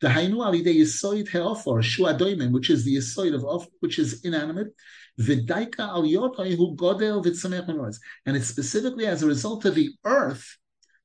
The 0.01 0.09
Hainu 0.09 0.39
alide 0.47 0.73
yisoid 0.81 1.29
heofor 1.29 1.81
shuadoimen, 1.81 2.51
which 2.51 2.69
is 2.69 2.83
the 2.85 2.95
yisoid 2.97 3.33
of 3.33 3.43
of, 3.45 3.67
which 3.79 3.99
is 3.99 4.23
inanimate. 4.23 4.71
V'daika 5.19 5.79
al 5.79 6.03
hu 6.03 6.75
godel 6.75 7.23
v'tzamech 7.23 7.97
and 8.25 8.37
it's 8.37 8.47
specifically 8.47 9.05
as 9.05 9.23
a 9.23 9.27
result 9.27 9.65
of 9.65 9.75
the 9.75 9.89
earth, 10.03 10.57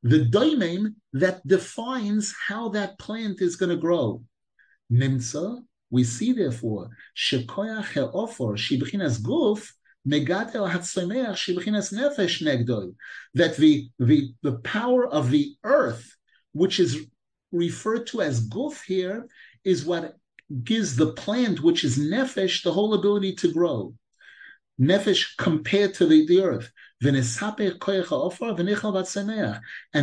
the 0.03 0.25
doimen 0.25 0.95
that 1.13 1.47
defines 1.47 2.35
how 2.49 2.69
that 2.71 2.99
plant 2.99 3.41
is 3.41 3.57
going 3.57 3.71
to 3.71 3.77
grow. 3.77 4.23
Nimsa, 4.93 5.63
we 5.91 6.05
see 6.05 6.33
therefore 6.33 6.89
shekoyach 7.17 7.93
heofor 7.93 8.57
shibchinas 8.57 9.21
guf 9.21 9.73
shibchinas 10.07 11.93
nefesh 11.93 12.43
negdoi 12.43 12.95
that 13.35 13.57
the 13.57 13.89
the 13.99 14.33
the 14.43 14.59
power 14.59 15.07
of 15.07 15.31
the 15.31 15.57
earth, 15.65 16.17
which 16.53 16.81
is 16.81 17.07
referred 17.53 18.07
to 18.09 18.23
as 18.23 18.47
guf 18.49 18.83
here 18.87 19.27
is 19.65 19.85
what 19.85 20.17
gives 20.65 20.97
the 20.97 21.13
plant, 21.13 21.63
which 21.63 21.85
is 21.85 21.99
nefesh, 21.99 22.63
the 22.63 22.73
whole 22.73 22.95
ability 22.95 23.35
to 23.35 23.53
grow. 23.53 23.95
Nefesh 24.81 25.37
compared 25.37 25.95
to 25.95 26.07
the, 26.07 26.27
the 26.27 26.41
earth. 26.41 26.71
And 27.01 27.17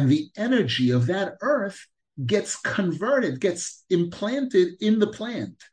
the 0.09 0.29
energy 0.37 0.91
of 0.91 1.07
that 1.07 1.35
earth 1.41 1.87
gets 2.25 2.55
converted, 2.57 3.39
gets 3.41 3.83
implanted 3.89 4.73
in 4.79 4.99
the 4.99 5.07
plant. 5.07 5.63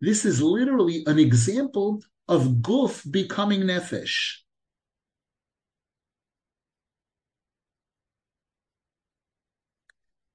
This 0.00 0.24
is 0.24 0.42
literally 0.42 1.04
an 1.06 1.18
example 1.18 2.02
of 2.28 2.42
guf 2.60 3.10
becoming 3.10 3.62
nefesh. 3.62 4.36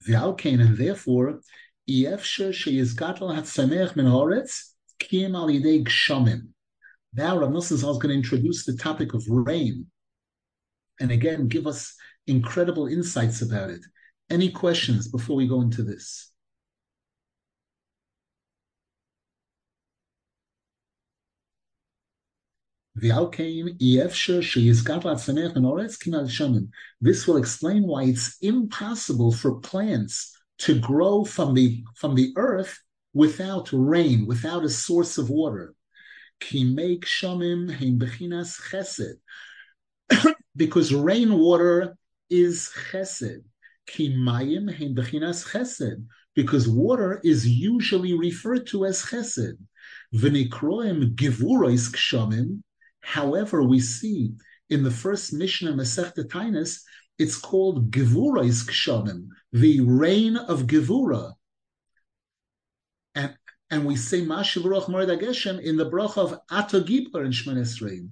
V'alkein, 0.08 0.62
and 0.62 0.78
therefore, 0.78 1.42
Yefsher 1.88 2.50
sheyizgatel 2.50 3.36
hatzameach 3.36 3.96
min 3.96 4.06
haaretz 4.06 4.72
kiyem 5.00 5.36
al 5.36 5.48
yidei 5.48 5.86
gshamim. 5.86 6.48
Now 7.14 7.38
Rav 7.38 7.50
Nosson 7.50 7.74
is 7.74 7.84
going 7.84 8.08
to 8.08 8.14
introduce 8.14 8.66
the 8.66 8.78
topic 8.78 9.14
of 9.14 9.24
rain, 9.28 9.88
and 11.00 11.12
again 11.12 11.48
give 11.48 11.68
us 11.68 11.94
incredible 12.26 12.88
insights 12.88 13.42
about 13.42 13.70
it. 13.70 13.82
Any 14.30 14.50
questions 14.50 15.08
before 15.08 15.36
we 15.36 15.48
go 15.48 15.62
into 15.62 15.84
this? 15.84 16.31
This 23.02 23.12
will 27.28 27.38
explain 27.38 27.88
why 27.88 28.04
it's 28.04 28.38
impossible 28.42 29.32
for 29.32 29.60
plants 29.60 30.38
to 30.60 30.80
grow 30.80 31.24
from 31.24 31.56
the 31.56 31.84
from 31.96 32.14
the 32.14 32.32
earth 32.36 32.80
without 33.14 33.70
rain, 33.74 34.28
without 34.28 34.64
a 34.64 34.70
source 34.70 35.18
of 35.18 35.32
water. 35.32 35.74
because 40.56 40.94
rainwater 40.94 41.98
is 42.30 42.72
chesed. 42.76 43.42
Because 46.36 46.68
water 46.68 47.20
is 47.24 47.48
usually 47.48 48.14
referred 48.14 48.68
to 48.68 48.86
as 48.86 49.02
chesed. 49.02 49.58
However, 53.02 53.64
we 53.64 53.80
see 53.80 54.34
in 54.70 54.84
the 54.84 54.92
first 54.92 55.34
Mishnah 55.34 55.74
Masechta 55.74 56.28
Tainus, 56.28 56.82
it's 57.20 57.38
called 57.38 57.92
Gevurais 57.92 58.66
Kshanim, 58.66 59.28
the 59.52 59.82
rain 59.82 60.38
of 60.38 60.64
Gevura. 60.64 61.34
And, 63.14 63.36
and 63.70 63.86
we 63.86 63.96
say 63.96 64.22
Mashiv 64.22 64.64
Geshem 64.64 65.62
in 65.62 65.78
the 65.78 65.86
brach 65.86 66.18
of 66.18 66.40
Ato 66.50 66.82
Gibler 66.82 67.26
in 67.26 67.32
Shmanesrein. 67.32 68.10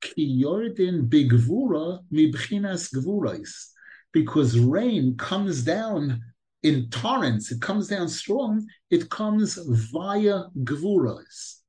Ki 0.00 0.42
Yordin 0.44 1.08
Bigvura 1.08 2.00
Mibchinas 2.12 2.92
Gevurais. 2.94 3.68
Because 4.12 4.58
rain 4.58 5.16
comes 5.16 5.62
down 5.62 6.20
in 6.62 6.90
torrents, 6.90 7.50
it 7.50 7.60
comes 7.60 7.88
down 7.88 8.08
strong, 8.08 8.66
it 8.90 9.08
comes 9.08 9.58
via 9.90 10.44
Gevurais. 10.58 11.61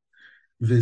And 0.65 0.79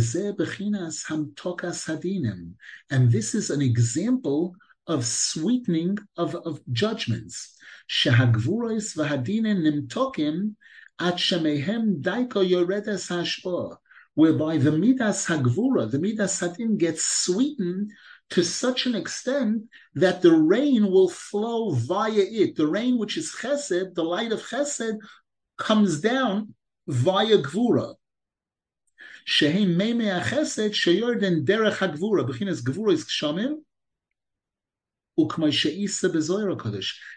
this 3.10 3.34
is 3.34 3.50
an 3.50 3.62
example 3.62 4.54
of 4.86 5.04
sweetening 5.04 5.98
of, 6.16 6.36
of 6.36 6.60
judgments. 6.70 7.56
Shehagvuros 7.90 8.94
v'hadinen 8.96 9.64
nimtokim 9.66 10.54
at 11.00 11.16
shemehem 11.16 12.00
daiko 12.00 12.48
yoredes 12.48 13.76
whereby 14.14 14.56
the 14.58 14.70
midas 14.70 15.26
hagvura, 15.26 15.90
the 15.90 15.98
midas 15.98 16.38
hadin, 16.40 16.78
gets 16.78 17.04
sweetened 17.04 17.90
to 18.30 18.44
such 18.44 18.86
an 18.86 18.94
extent 18.94 19.64
that 19.94 20.22
the 20.22 20.32
rain 20.32 20.90
will 20.92 21.08
flow 21.08 21.72
via 21.72 22.12
it. 22.12 22.54
The 22.54 22.68
rain, 22.68 22.98
which 22.98 23.16
is 23.16 23.34
chesed, 23.34 23.94
the 23.94 24.04
light 24.04 24.30
of 24.30 24.42
chesed, 24.42 24.98
comes 25.58 26.00
down 26.00 26.54
via 26.86 27.38
gvura. 27.38 27.96
Is 29.28 29.42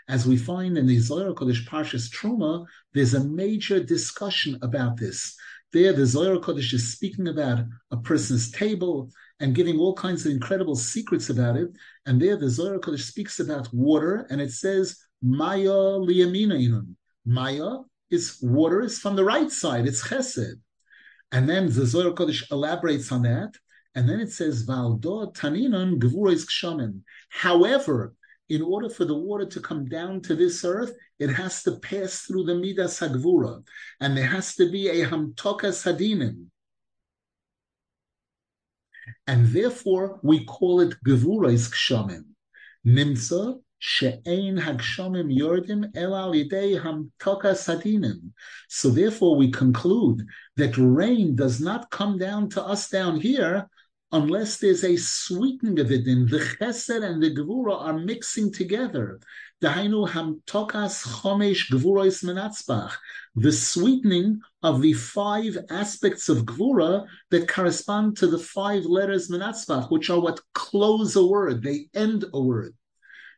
as 0.07 0.25
we 0.25 0.37
find 0.37 0.77
in 0.77 0.85
the 0.85 0.99
Zohar 0.99 1.33
Kodesh 1.33 1.67
Parshas 1.67 2.09
Truma, 2.09 2.65
there's 2.93 3.13
a 3.13 3.23
major 3.23 3.83
discussion 3.83 4.59
about 4.61 4.97
this. 4.97 5.35
There, 5.73 5.93
the 5.93 6.05
Zohar 6.05 6.37
Kodesh 6.37 6.73
is 6.73 6.91
speaking 6.93 7.27
about 7.27 7.65
a 7.91 7.97
person's 7.97 8.51
table 8.51 9.09
and 9.39 9.55
giving 9.55 9.79
all 9.79 9.95
kinds 9.95 10.25
of 10.25 10.31
incredible 10.31 10.75
secrets 10.75 11.29
about 11.29 11.57
it. 11.57 11.69
And 12.05 12.21
there, 12.21 12.37
the 12.37 12.49
Zohar 12.49 12.77
Kodesh 12.77 13.01
speaks 13.01 13.39
about 13.39 13.73
water, 13.73 14.27
and 14.29 14.39
it 14.39 14.51
says 14.51 14.97
Maya 15.21 15.99
liyamina 15.99 16.85
Maya 17.25 17.79
is 18.11 18.37
water 18.41 18.81
is 18.81 18.99
from 18.99 19.15
the 19.15 19.23
right 19.23 19.51
side; 19.51 19.87
it's 19.87 20.07
Chesed. 20.07 20.59
And 21.35 21.49
then 21.49 21.65
the 21.65 21.85
Zohar 21.85 22.13
Kodesh 22.13 22.49
elaborates 22.49 23.11
on 23.11 23.23
that. 23.23 23.51
And 23.93 24.07
then 24.07 24.21
it 24.21 24.31
says, 24.31 24.65
Valdo 24.65 25.35
taninon 25.35 25.99
gvurois 25.99 26.45
kshamin. 26.45 27.01
However, 27.27 28.13
in 28.47 28.61
order 28.61 28.89
for 28.89 29.03
the 29.03 29.17
water 29.17 29.45
to 29.45 29.59
come 29.59 29.83
down 29.89 30.21
to 30.21 30.35
this 30.35 30.63
earth, 30.63 30.93
it 31.19 31.27
has 31.27 31.61
to 31.63 31.73
pass 31.79 32.21
through 32.21 32.45
the 32.45 32.55
midas 32.55 33.01
hagvura, 33.01 33.61
and 33.99 34.15
there 34.15 34.27
has 34.27 34.55
to 34.55 34.71
be 34.71 34.87
a 34.87 35.05
hamtokas 35.05 35.83
hadinim. 35.83 36.45
And 39.27 39.47
therefore, 39.47 40.21
we 40.23 40.45
call 40.45 40.79
it 40.79 40.95
gevurais 41.05 41.69
kshamim. 41.69 42.23
Nimsa 42.87 43.59
she'ein 43.87 44.57
yordim 44.57 45.93
hamtokas 45.93 47.67
hadinim. 47.69 48.31
So 48.67 48.89
therefore, 48.89 49.35
we 49.35 49.51
conclude 49.51 50.25
that 50.55 50.75
rain 50.75 51.35
does 51.35 51.61
not 51.61 51.91
come 51.91 52.17
down 52.17 52.49
to 52.49 52.63
us 52.63 52.89
down 52.89 53.19
here 53.19 53.69
unless 54.11 54.57
there's 54.57 54.83
a 54.83 54.95
sweetening 54.95 55.79
of 55.79 55.91
it 55.91 56.07
in 56.07 56.25
the 56.25 56.39
chesed 56.39 57.03
and 57.03 57.21
the 57.21 57.29
gevura 57.29 57.79
are 57.79 57.99
mixing 57.99 58.51
together. 58.51 59.19
The 59.61 59.67
Dahainu 59.67 60.09
hamtokas 60.09 61.05
chomesh 61.19 61.69
gvurois 61.69 62.23
menatzbach, 62.23 62.93
the 63.35 63.51
sweetening 63.51 64.41
of 64.63 64.81
the 64.81 64.93
five 64.93 65.59
aspects 65.69 66.27
of 66.27 66.45
gvura 66.45 67.05
that 67.29 67.47
correspond 67.47 68.17
to 68.17 68.25
the 68.25 68.39
five 68.39 68.85
letters 68.85 69.29
menatzbach, 69.29 69.91
which 69.91 70.09
are 70.09 70.19
what 70.19 70.41
close 70.55 71.15
a 71.15 71.25
word, 71.25 71.61
they 71.61 71.87
end 71.93 72.25
a 72.33 72.41
word. 72.41 72.73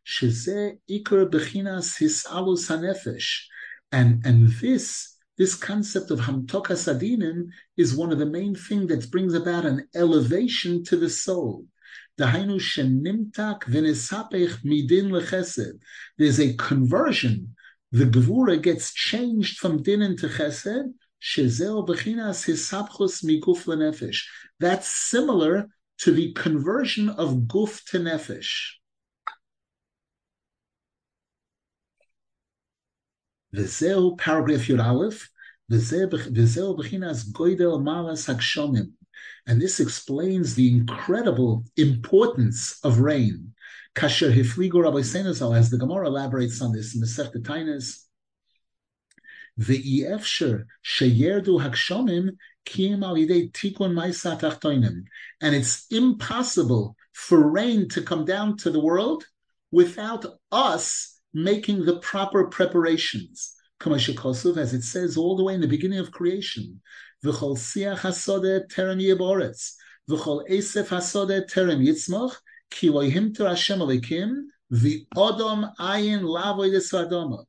Sheze 0.07 0.79
ikar 0.89 1.29
bechinas 1.29 1.97
hisalus 1.99 2.69
hanefesh, 2.69 3.43
and 3.91 4.25
and 4.25 4.49
this 4.61 5.17
this 5.37 5.53
concept 5.53 6.11
of 6.11 6.19
hamtokas 6.19 6.87
adinim 6.87 7.49
is 7.75 7.93
one 7.93 8.13
of 8.13 8.17
the 8.17 8.25
main 8.25 8.55
things 8.55 8.87
that 8.87 9.11
brings 9.11 9.33
about 9.33 9.65
an 9.65 9.85
elevation 9.93 10.83
to 10.85 10.95
the 10.95 11.09
soul. 11.09 11.65
midin 12.17 13.31
There's 16.17 16.39
a 16.39 16.53
conversion. 16.55 17.55
The 17.91 18.05
gevura 18.05 18.61
gets 18.63 18.93
changed 18.93 19.59
from 19.59 19.83
din 19.83 20.01
into 20.01 20.27
chesed. 20.27 20.93
That's 24.59 24.87
similar 24.87 25.67
to 25.99 26.11
the 26.11 26.33
conversion 26.33 27.09
of 27.09 27.33
guf 27.33 27.83
to 27.85 27.99
nefesh. 27.99 28.76
V'zeu 33.57 34.17
paragraph 34.17 34.67
Yud. 34.67 34.79
V'zeu 35.71 36.09
b'chinas 36.09 37.31
goydel 37.31 37.81
malas 37.81 38.27
hakshomim. 38.31 38.91
And 39.47 39.59
this 39.59 39.79
explains 39.79 40.55
the 40.55 40.69
incredible 40.69 41.63
importance 41.75 42.79
of 42.83 42.99
rain. 42.99 43.53
Kasher 43.95 44.31
Hifligu 44.31 44.83
Rabbi 44.83 44.99
Senazal, 44.99 45.57
as 45.57 45.71
the 45.71 45.77
Gemara 45.77 46.07
elaborates 46.07 46.61
on 46.61 46.71
this 46.71 46.93
in 46.93 47.01
the 47.01 47.07
Tainas, 47.07 48.03
Ve'efsher 49.59 50.65
sheyerdu 50.85 51.59
hakshomim 51.59 52.37
kim 52.63 53.03
al 53.03 53.15
tikun 53.15 53.93
ma'isa 53.93 54.39
tachtoinim. 54.39 55.05
And 55.41 55.55
it's 55.55 55.87
impossible 55.89 56.95
for 57.11 57.49
rain 57.49 57.89
to 57.89 58.03
come 58.03 58.23
down 58.23 58.57
to 58.57 58.69
the 58.69 58.79
world 58.79 59.25
without 59.71 60.25
us 60.51 61.16
making 61.37 61.85
the 61.85 61.99
proper 61.99 62.47
preparations. 62.47 63.53
As 63.85 64.73
it 64.73 64.81
says 64.81 65.17
all 65.17 65.37
the 65.37 65.43
way 65.43 65.53
in 65.53 65.61
the 65.61 65.67
beginning 65.67 65.99
of 65.99 66.11
creation, 66.11 66.81
v'chol 67.23 67.55
siach 67.55 67.99
hasode 67.99 68.67
terem 68.71 68.99
yiboretz, 68.99 69.73
v'chol 70.09 70.49
esef 70.49 70.87
hasode 70.87 71.47
terem 71.47 71.85
yitzmoch, 71.85 72.37
ki 72.71 72.89
lo 72.89 73.07
yimter 73.07 73.47
Hashem 73.47 73.77
alikim, 73.77 74.45
v'odom 74.73 75.75
ayin 75.75 76.23
lavoy 76.23 76.71
desvadoma. 76.71 77.45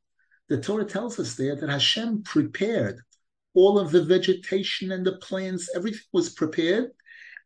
The 0.51 0.61
Torah 0.61 0.84
tells 0.84 1.18
us 1.18 1.34
there 1.36 1.57
that 1.57 1.70
Hashem 1.70 2.24
prepared 2.24 3.01
all 3.55 3.78
of 3.78 3.91
the 3.91 4.05
vegetation 4.05 4.93
and 4.93 5.07
the 5.07 5.16
plants, 5.16 5.70
everything 5.74 6.03
was 6.12 6.28
prepared, 6.28 6.91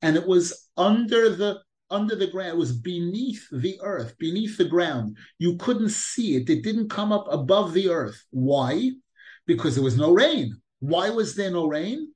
and 0.03 0.17
it 0.17 0.27
was 0.27 0.69
under 0.77 1.29
the 1.29 1.61
under 1.93 2.17
the 2.17 2.27
ground. 2.27 2.49
It 2.49 2.57
was 2.57 2.73
beneath 2.73 3.47
the 3.53 3.79
earth, 3.83 4.17
beneath 4.19 4.57
the 4.59 4.65
ground. 4.65 5.17
You 5.39 5.57
couldn't 5.57 5.91
see 5.91 6.37
it. 6.37 6.51
It 6.51 6.65
didn't 6.65 6.89
come 6.89 7.13
up 7.13 7.27
above 7.31 7.73
the 7.73 7.89
earth. 7.91 8.25
Why? 8.31 8.93
Because 9.47 9.75
there 9.75 9.85
was 9.85 9.97
no 9.97 10.13
rain. 10.13 10.61
Why 10.81 11.11
was 11.11 11.37
there 11.37 11.51
no 11.51 11.67
rain? 11.67 12.13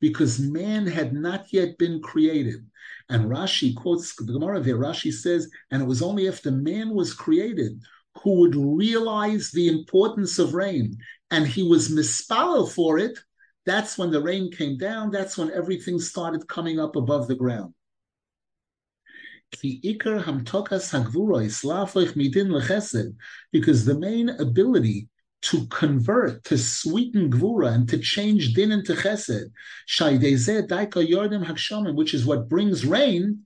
Because 0.00 0.40
man 0.40 0.86
had 0.86 1.12
not 1.12 1.52
yet 1.52 1.78
been 1.78 2.02
created. 2.02 2.66
And 3.08 3.30
Rashi 3.30 3.74
quotes 3.76 4.16
the 4.16 4.32
Gemara 4.32 4.60
there. 4.60 4.76
Rashi 4.76 5.12
says, 5.12 5.48
and 5.70 5.80
it 5.80 5.86
was 5.86 6.02
only 6.02 6.28
after 6.28 6.50
man 6.50 6.92
was 6.92 7.14
created 7.14 7.80
who 8.22 8.40
would 8.40 8.56
realize 8.56 9.50
the 9.50 9.68
importance 9.68 10.38
of 10.38 10.54
rain, 10.54 10.96
and 11.30 11.46
he 11.46 11.62
was 11.62 11.90
mispalel 11.90 12.66
for 12.66 12.98
it. 12.98 13.18
That's 13.66 13.98
when 13.98 14.10
the 14.12 14.22
rain 14.22 14.50
came 14.52 14.78
down. 14.78 15.10
That's 15.10 15.36
when 15.36 15.50
everything 15.50 15.98
started 15.98 16.48
coming 16.48 16.78
up 16.78 16.94
above 16.94 17.26
the 17.26 17.34
ground. 17.34 17.74
Because 23.52 23.84
the 23.84 23.98
main 23.98 24.28
ability 24.30 25.08
to 25.42 25.66
convert, 25.66 26.42
to 26.44 26.58
sweeten 26.58 27.30
Gvura, 27.30 27.72
and 27.72 27.88
to 27.88 27.98
change 27.98 28.54
Din 28.54 28.72
into 28.72 28.94
Chesed, 28.94 29.50
which 31.94 32.14
is 32.14 32.26
what 32.26 32.48
brings 32.48 32.86
rain. 32.86 33.44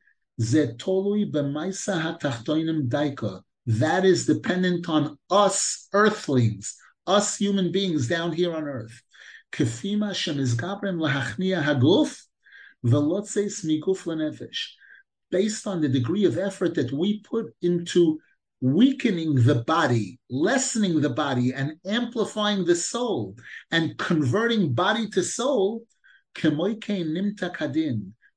That 3.67 4.05
is 4.05 4.27
dependent 4.27 4.89
on 4.89 5.19
us 5.31 5.89
earthlings, 5.93 6.77
us 7.07 7.37
human 7.37 7.73
beings 7.73 8.09
down 8.09 8.33
here 8.33 8.55
on 8.55 8.65
earth. 8.65 9.03
Kefima 9.53 10.11
Shemizgabrem 10.13 10.99
Lahachnia 10.99 11.63
Haguf, 11.63 12.23
Velotzeis 12.85 13.65
Miguf 13.65 14.05
Lenefesh. 14.05 14.69
Based 15.31 15.67
on 15.67 15.81
the 15.81 15.89
degree 15.89 16.25
of 16.25 16.39
effort 16.39 16.75
that 16.75 16.93
we 16.93 17.21
put 17.21 17.55
into 17.63 18.21
weakening 18.61 19.35
the 19.35 19.63
body, 19.65 20.19
lessening 20.29 21.01
the 21.01 21.11
body, 21.11 21.53
and 21.53 21.75
amplifying 21.87 22.65
the 22.65 22.75
soul, 22.75 23.37
and 23.71 23.97
converting 23.97 24.73
body 24.75 25.09
to 25.09 25.23
soul, 25.23 25.87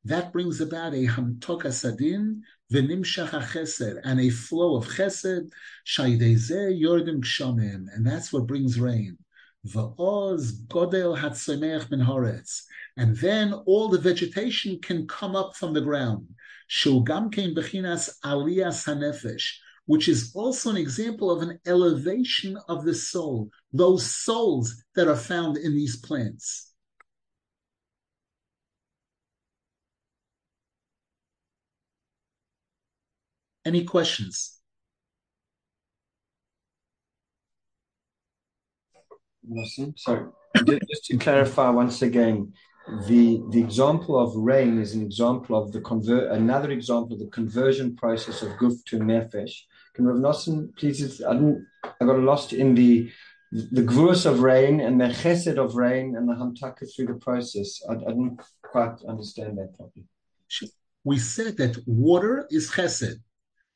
that 0.05 0.32
brings 0.32 0.61
about 0.61 0.93
a 0.93 1.05
hamtoka 1.07 1.72
sadin, 1.72 2.41
chesed, 2.72 3.99
and 4.03 4.20
a 4.20 4.30
flow 4.30 4.76
of 4.76 4.88
chesed, 4.88 5.49
yordim 5.88 7.22
kshamim, 7.22 7.86
and 7.93 8.05
that's 8.05 8.34
what 8.34 8.47
brings 8.47 8.80
rain. 8.80 9.18
V'oz 9.66 10.68
godel 10.68 11.18
hatzemeach 11.18 11.89
min 11.89 12.01
horetz, 12.01 12.64
and 12.97 13.16
then 13.18 13.53
all 13.53 13.88
the 13.88 13.97
vegetation 13.97 14.80
can 14.82 15.07
come 15.07 15.36
up 15.36 15.55
from 15.55 15.74
the 15.74 15.82
ground. 15.82 16.28
Shugam 16.70 17.34
kein 17.34 17.55
bechinas 17.55 18.09
aliyas 18.24 18.86
hanefesh, 18.86 19.53
which 19.86 20.07
is 20.07 20.32
also 20.36 20.70
an 20.70 20.78
example 20.78 21.32
of 21.32 21.41
an 21.41 21.59
elevation 21.66 22.57
of 22.68 22.84
the 22.84 22.93
soul, 22.93 23.49
those 23.72 24.05
souls 24.05 24.84
that 24.95 25.07
are 25.07 25.16
found 25.16 25.57
in 25.57 25.74
these 25.74 25.97
plants. 25.97 26.74
Any 33.66 33.86
questions? 33.86 34.59
Awesome. 39.51 39.93
So 39.97 40.33
just 40.89 41.05
to 41.05 41.17
clarify 41.17 41.69
once 41.69 42.01
again, 42.01 42.53
the 43.07 43.41
the 43.49 43.59
example 43.59 44.19
of 44.19 44.35
rain 44.35 44.79
is 44.79 44.93
an 44.93 45.01
example 45.01 45.55
of 45.55 45.71
the 45.71 45.81
convert 45.81 46.31
another 46.31 46.71
example 46.71 47.13
of 47.13 47.19
the 47.19 47.27
conversion 47.27 47.95
process 47.95 48.41
of 48.41 48.49
guf 48.57 48.75
to 48.87 48.99
nefesh 48.99 49.53
can 49.93 50.05
Rav 50.05 50.17
Nosson 50.17 50.75
please? 50.75 51.21
I 51.23 51.33
didn't. 51.33 51.67
I 51.83 52.05
got 52.05 52.19
lost 52.19 52.53
in 52.53 52.73
the 52.75 53.11
the 53.51 53.83
gvurus 53.83 54.25
of 54.25 54.39
rain 54.39 54.79
and 54.79 54.99
the 54.99 55.09
chesed 55.09 55.57
of 55.57 55.75
rain 55.75 56.15
and 56.15 56.27
the 56.27 56.33
hamtaka 56.33 56.87
through 56.91 57.07
the 57.07 57.13
process. 57.13 57.79
I, 57.87 57.93
I 57.93 57.97
didn't 57.97 58.41
quite 58.63 58.95
understand 59.07 59.59
that 59.59 59.75
properly. 59.77 60.05
We 61.03 61.19
said 61.19 61.57
that 61.57 61.77
water 61.85 62.47
is 62.49 62.71
chesed. 62.71 63.17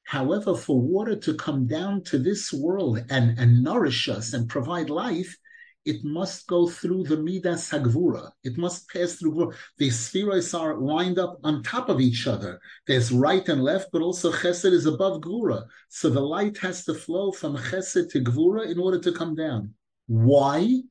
However, 0.03 0.55
for 0.55 0.79
water 0.79 1.15
to 1.17 1.33
come 1.35 1.67
down 1.67 2.01
to 2.05 2.17
this 2.17 2.51
world 2.51 3.03
and, 3.09 3.37
and 3.37 3.61
nourish 3.61 4.07
us 4.09 4.33
and 4.33 4.49
provide 4.49 4.89
life, 4.89 5.37
it 5.85 6.03
must 6.03 6.47
go 6.47 6.67
through 6.67 7.03
the 7.03 7.17
Midas 7.17 7.69
Hagvura. 7.69 8.31
It 8.43 8.57
must 8.57 8.89
pass 8.89 9.13
through 9.13 9.53
The 9.77 9.89
spheres 9.89 10.53
are 10.53 10.77
lined 10.77 11.17
up 11.17 11.39
on 11.43 11.63
top 11.63 11.87
of 11.87 12.01
each 12.01 12.27
other. 12.27 12.59
There's 12.87 13.11
right 13.11 13.47
and 13.47 13.63
left, 13.63 13.89
but 13.93 14.01
also 14.01 14.31
Chesed 14.31 14.73
is 14.73 14.85
above 14.85 15.21
Gvura. 15.21 15.65
So 15.87 16.09
the 16.09 16.19
light 16.19 16.57
has 16.57 16.83
to 16.85 16.93
flow 16.93 17.31
from 17.31 17.55
Chesed 17.55 18.11
to 18.11 18.21
Gvura 18.21 18.69
in 18.69 18.79
order 18.79 18.99
to 18.99 19.11
come 19.13 19.33
down. 19.33 19.73
Why? 20.07 20.81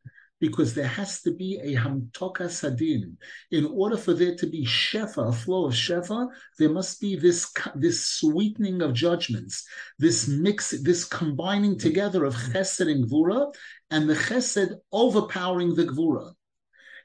Because 0.40 0.74
there 0.74 0.86
has 0.86 1.22
to 1.22 1.32
be 1.32 1.58
a 1.62 1.74
hamtoka 1.74 2.50
sadin. 2.50 3.16
In 3.50 3.66
order 3.66 3.96
for 3.96 4.12
there 4.12 4.34
to 4.36 4.46
be 4.46 4.66
shefa, 4.66 5.28
a 5.28 5.32
flow 5.32 5.66
of 5.66 5.72
shefa, 5.72 6.28
there 6.58 6.68
must 6.68 7.00
be 7.00 7.16
this 7.16 7.52
this 7.74 8.04
sweetening 8.04 8.82
of 8.82 8.92
judgments, 8.92 9.64
this 9.98 10.28
mix, 10.28 10.70
this 10.82 11.04
combining 11.04 11.78
together 11.78 12.24
of 12.24 12.34
chesed 12.34 12.90
and 12.90 13.08
gvura, 13.10 13.52
and 13.90 14.08
the 14.08 14.14
chesed 14.14 14.74
overpowering 14.92 15.74
the 15.74 15.84
gvura. 15.84 16.32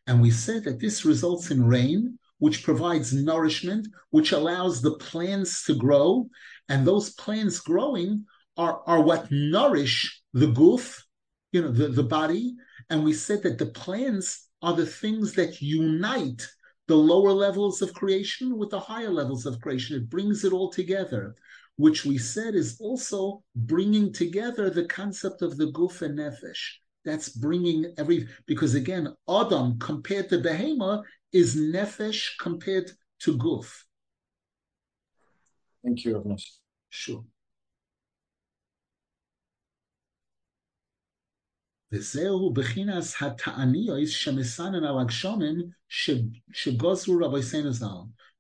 And 0.07 0.21
we 0.21 0.31
said 0.31 0.63
that 0.65 0.79
this 0.79 1.05
results 1.05 1.51
in 1.51 1.63
rain, 1.63 2.17
which 2.39 2.63
provides 2.63 3.13
nourishment, 3.13 3.87
which 4.09 4.31
allows 4.31 4.81
the 4.81 4.97
plants 4.97 5.63
to 5.65 5.75
grow, 5.75 6.27
and 6.67 6.85
those 6.85 7.13
plants 7.13 7.59
growing 7.59 8.25
are, 8.57 8.81
are 8.87 9.01
what 9.01 9.27
nourish 9.31 10.21
the 10.33 10.47
goof, 10.47 11.05
you 11.51 11.61
know, 11.61 11.71
the, 11.71 11.89
the 11.89 12.03
body, 12.03 12.55
and 12.91 13.03
we 13.03 13.13
said 13.13 13.41
that 13.43 13.57
the 13.57 13.65
plans 13.83 14.49
are 14.61 14.75
the 14.75 14.85
things 14.85 15.33
that 15.33 15.61
unite 15.61 16.47
the 16.87 16.95
lower 16.95 17.31
levels 17.31 17.81
of 17.81 17.93
creation 17.93 18.57
with 18.57 18.69
the 18.69 18.79
higher 18.79 19.09
levels 19.09 19.45
of 19.47 19.59
creation. 19.61 19.95
It 19.97 20.09
brings 20.09 20.43
it 20.43 20.53
all 20.53 20.69
together. 20.69 21.35
which 21.77 22.05
we 22.05 22.17
said 22.17 22.53
is 22.53 22.77
also 22.79 23.43
bringing 23.55 24.13
together 24.13 24.69
the 24.69 24.85
concept 24.85 25.41
of 25.41 25.57
the 25.57 25.71
guf 25.71 26.01
and 26.03 26.19
nefesh. 26.19 26.63
That's 27.03 27.29
bringing 27.29 27.93
every 27.97 28.27
because 28.45 28.75
again, 28.75 29.15
Adam 29.27 29.79
compared 29.79 30.29
to 30.29 30.37
Behema 30.37 31.03
is 31.33 31.55
nefesh 31.55 32.37
compared 32.39 32.91
to 33.21 33.37
guf. 33.37 33.83
Thank 35.83 36.05
you, 36.05 36.17
Rav 36.17 36.39
Sure. 36.89 37.23
וזהו 41.92 42.52
בחינס 42.52 43.14
התעניות 43.22 44.08
שמסנן 44.08 44.84
על 44.84 44.98
הגשומים 44.98 45.70
שגוזרו 46.52 47.18
רבויסנו 47.24 47.72
ז"ל. 47.72 47.86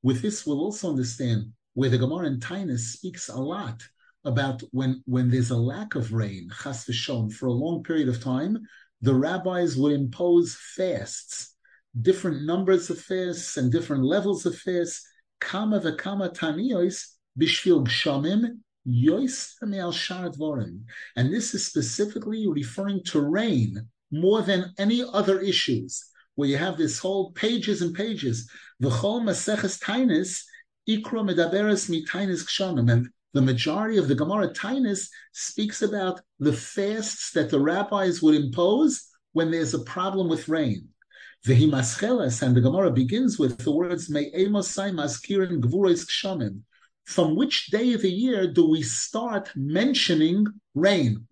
With 0.06 0.22
this, 0.22 0.46
we'll 0.46 0.60
also 0.60 0.90
understand 0.90 1.52
where 1.74 1.90
the 1.90 1.98
Gemara 1.98 2.26
in 2.26 2.38
Tainus 2.38 2.92
speaks 2.96 3.28
a 3.28 3.36
lot 3.36 3.82
about 4.24 4.62
when, 4.72 5.02
when 5.06 5.30
there's 5.30 5.50
a 5.50 5.56
lack 5.56 5.94
of 5.94 6.12
rain, 6.12 6.48
chas 6.62 6.84
v'shon, 6.84 7.32
for 7.32 7.46
a 7.46 7.52
long 7.52 7.82
period 7.82 8.08
of 8.08 8.22
time, 8.22 8.58
the 9.00 9.14
rabbis 9.14 9.76
would 9.76 9.92
impose 9.92 10.56
fasts, 10.76 11.54
different 12.00 12.44
numbers 12.44 12.90
of 12.90 13.00
fasts 13.00 13.56
and 13.56 13.72
different 13.72 14.04
levels 14.04 14.46
of 14.46 14.56
fasts, 14.56 15.06
kama 15.40 15.80
v'kama 15.80 16.32
taniyos 16.34 16.96
bishvil 17.38 17.84
and 18.83 19.23
this 21.15 21.53
is 21.53 21.65
specifically 21.67 22.47
referring 22.47 23.03
to 23.03 23.21
rain 23.21 23.87
more 24.11 24.41
than 24.41 24.73
any 24.79 25.03
other 25.13 25.39
issues, 25.39 26.03
where 26.35 26.49
you 26.49 26.57
have 26.57 26.77
this 26.77 26.97
whole 26.97 27.31
pages 27.33 27.83
and 27.83 27.93
pages. 27.93 28.49
Kshanim. 32.43 32.91
And 32.91 33.09
the 33.33 33.41
majority 33.41 33.97
of 33.97 34.07
the 34.07 34.15
Gemara 34.15 34.51
Tainis 34.51 35.07
speaks 35.31 35.83
about 35.83 36.21
the 36.39 36.53
fasts 36.53 37.31
that 37.33 37.51
the 37.51 37.59
rabbis 37.59 38.21
would 38.23 38.35
impose 38.35 39.07
when 39.33 39.51
there's 39.51 39.75
a 39.75 39.79
problem 39.79 40.27
with 40.27 40.49
rain. 40.49 40.87
And 41.47 41.55
the 41.55 42.61
Gemara 42.61 42.91
begins 42.91 43.37
with 43.39 43.57
the 43.59 43.71
words, 43.71 44.09
Me 44.09 44.31
Emosai 44.35 44.91
Maskirin 44.91 45.59
Gvurois 45.59 46.05
Kshamim 46.05 46.61
from 47.05 47.35
which 47.35 47.67
day 47.67 47.93
of 47.93 48.01
the 48.01 48.11
year 48.11 48.47
do 48.47 48.69
we 48.69 48.81
start 48.81 49.51
mentioning 49.55 50.45
rain? 50.75 51.25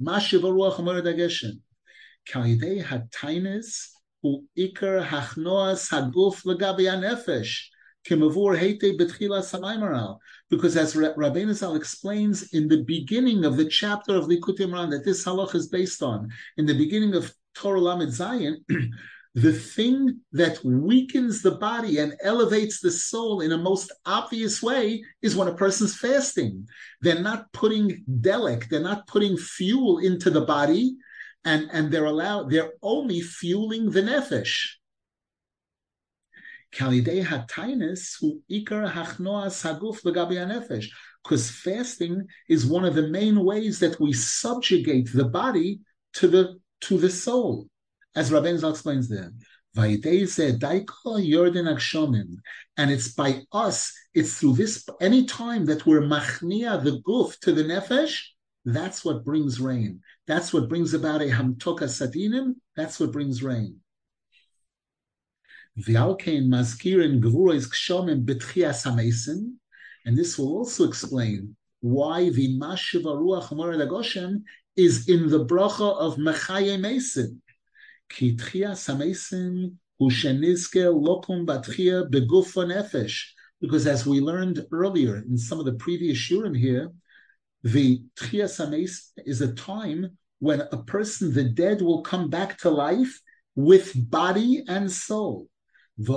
Hatainis. 2.81 3.89
Because 10.49 10.77
as 10.77 10.93
Rabbeinu 10.95 11.53
Zal 11.53 11.75
explains 11.75 12.53
in 12.53 12.67
the 12.67 12.83
beginning 12.83 13.45
of 13.45 13.55
the 13.55 13.65
chapter 13.65 14.15
of 14.15 14.25
Likutei 14.25 14.65
Moharan 14.65 14.89
that 14.89 15.05
this 15.05 15.23
halach 15.23 15.55
is 15.55 15.67
based 15.67 16.03
on, 16.03 16.29
in 16.57 16.65
the 16.65 16.77
beginning 16.77 17.13
of 17.15 17.33
Torah 17.55 17.79
Lamed 17.79 18.11
Zayin, 18.11 18.55
the 19.41 19.53
thing 19.53 20.19
that 20.33 20.63
weakens 20.65 21.41
the 21.41 21.51
body 21.51 21.99
and 21.99 22.15
elevates 22.21 22.81
the 22.81 22.91
soul 22.91 23.39
in 23.41 23.53
a 23.53 23.57
most 23.57 23.91
obvious 24.05 24.61
way 24.61 25.01
is 25.21 25.35
when 25.35 25.47
a 25.47 25.53
person's 25.53 25.95
fasting. 25.95 26.67
They're 27.01 27.21
not 27.21 27.51
putting 27.53 28.03
delic, 28.09 28.67
they're 28.67 28.81
not 28.81 29.07
putting 29.07 29.37
fuel 29.37 29.99
into 29.99 30.29
the 30.29 30.41
body, 30.41 30.95
and, 31.45 31.69
and 31.71 31.89
they're 31.91 32.05
allowed, 32.05 32.49
they're 32.49 32.73
only 32.81 33.21
fueling 33.21 33.91
the 33.91 34.01
nefesh. 34.01 34.71
Because 41.23 41.49
fasting 41.49 42.27
is 42.49 42.65
one 42.65 42.85
of 42.85 42.95
the 42.95 43.07
main 43.07 43.43
ways 43.43 43.79
that 43.79 43.99
we 43.99 44.11
subjugate 44.13 45.09
the 45.13 45.25
body 45.25 45.79
to 46.13 46.27
the 46.27 46.59
to 46.81 46.97
the 46.97 47.09
soul 47.09 47.67
as 48.15 48.31
Rabbi 48.31 48.55
Zal 48.57 48.71
explains 48.71 49.07
there. 49.09 49.31
And 49.75 49.95
it's 52.91 53.13
by 53.13 53.41
us, 53.51 53.93
it's 54.13 54.39
through 54.39 54.53
this, 54.53 54.87
any 54.99 55.25
time 55.25 55.65
that 55.65 55.85
we're 55.85 56.01
machnia 56.01 56.83
the 56.83 57.01
guf 57.07 57.39
to 57.39 57.51
the 57.51 57.63
nefesh, 57.63 58.19
that's 58.65 59.05
what 59.05 59.23
brings 59.23 59.59
rain. 59.59 60.01
That's 60.27 60.51
what 60.51 60.69
brings 60.69 60.93
about 60.93 61.21
a 61.21 61.25
hamtoka 61.25 61.83
sadinim, 61.83 62.55
that's 62.75 62.99
what 62.99 63.11
brings 63.11 63.43
rain. 63.43 63.79
And 70.05 70.17
this 70.17 70.37
will 70.37 70.57
also 70.57 70.87
explain 70.87 71.55
why 71.81 72.29
the 72.29 72.59
Mashiv 72.59 73.03
Ruach 73.03 74.41
is 74.75 75.09
in 75.09 75.29
the 75.29 75.45
bracha 75.45 75.97
of 75.97 76.17
Mechaye 76.17 76.79
Mason. 76.79 77.41
Because 83.61 83.87
as 83.87 84.05
we 84.05 84.21
learned 84.21 84.65
earlier 84.71 85.17
in 85.17 85.37
some 85.37 85.59
of 85.59 85.65
the 85.65 85.73
previous 85.73 86.17
shurim 86.17 86.57
here, 86.57 86.93
the 87.63 88.01
Tchia 88.15 88.47
Sames 88.47 89.11
is 89.25 89.41
a 89.41 89.53
time 89.53 90.17
when 90.39 90.61
a 90.71 90.81
person, 90.83 91.33
the 91.33 91.43
dead, 91.43 91.81
will 91.81 92.01
come 92.01 92.29
back 92.29 92.57
to 92.59 92.69
life 92.69 93.19
with 93.55 93.91
body 94.09 94.63
and 94.67 94.89
soul. 94.89 95.49
And 95.97 96.07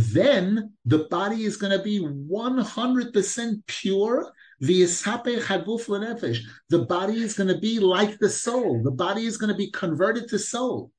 then 0.00 0.72
the 0.84 1.06
body 1.08 1.44
is 1.44 1.56
going 1.56 1.78
to 1.78 1.84
be 1.84 2.00
100% 2.00 3.62
pure 3.68 4.32
the 4.60 4.86
body 6.88 7.22
is 7.22 7.34
going 7.34 7.48
to 7.48 7.58
be 7.58 7.78
like 7.78 8.18
the 8.18 8.28
soul. 8.28 8.82
The 8.82 8.90
body 8.90 9.26
is 9.26 9.36
going 9.36 9.52
to 9.52 9.56
be 9.56 9.70
converted 9.70 10.28
to 10.28 10.38
soul. 10.38 10.90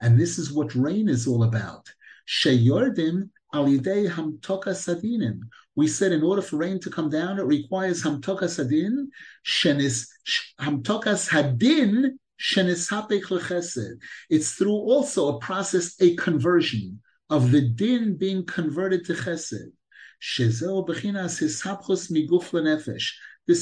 And 0.00 0.18
this 0.18 0.38
is 0.38 0.52
what 0.52 0.74
rain 0.74 1.08
is 1.08 1.26
all 1.26 1.42
about. 1.44 1.88
We 5.76 5.88
said 5.88 6.12
in 6.12 6.22
order 6.22 6.42
for 6.42 6.56
rain 6.56 6.80
to 6.80 6.90
come 6.90 7.10
down, 7.10 7.38
it 7.38 7.44
requires 7.44 8.02
hamtokas 8.02 8.58
hadin, 8.58 9.08
shenis 9.44 10.08
hamtokas 10.58 11.28
hadin, 11.28 12.18
it's 14.28 14.52
through 14.52 14.72
also 14.72 15.28
a 15.28 15.38
process, 15.40 15.94
a 16.00 16.14
conversion 16.16 17.00
of 17.30 17.50
the 17.50 17.62
din 17.62 18.16
being 18.16 18.44
converted 18.44 19.06
to 19.06 19.14
chesed. 19.14 19.72
This 20.18 20.50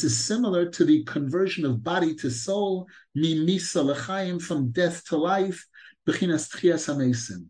is 0.05 0.25
similar 0.25 0.71
to 0.71 0.85
the 0.85 1.05
conversion 1.05 1.65
of 1.65 1.83
body 1.83 2.15
to 2.15 2.31
soul, 2.31 2.87
mimisa 3.17 3.85
lechaim, 3.85 4.41
from 4.41 4.71
death 4.71 5.05
to 5.07 5.17
life, 5.17 5.67
bechinas 6.07 6.49
tchias 6.49 6.87
hamesim. 6.89 7.49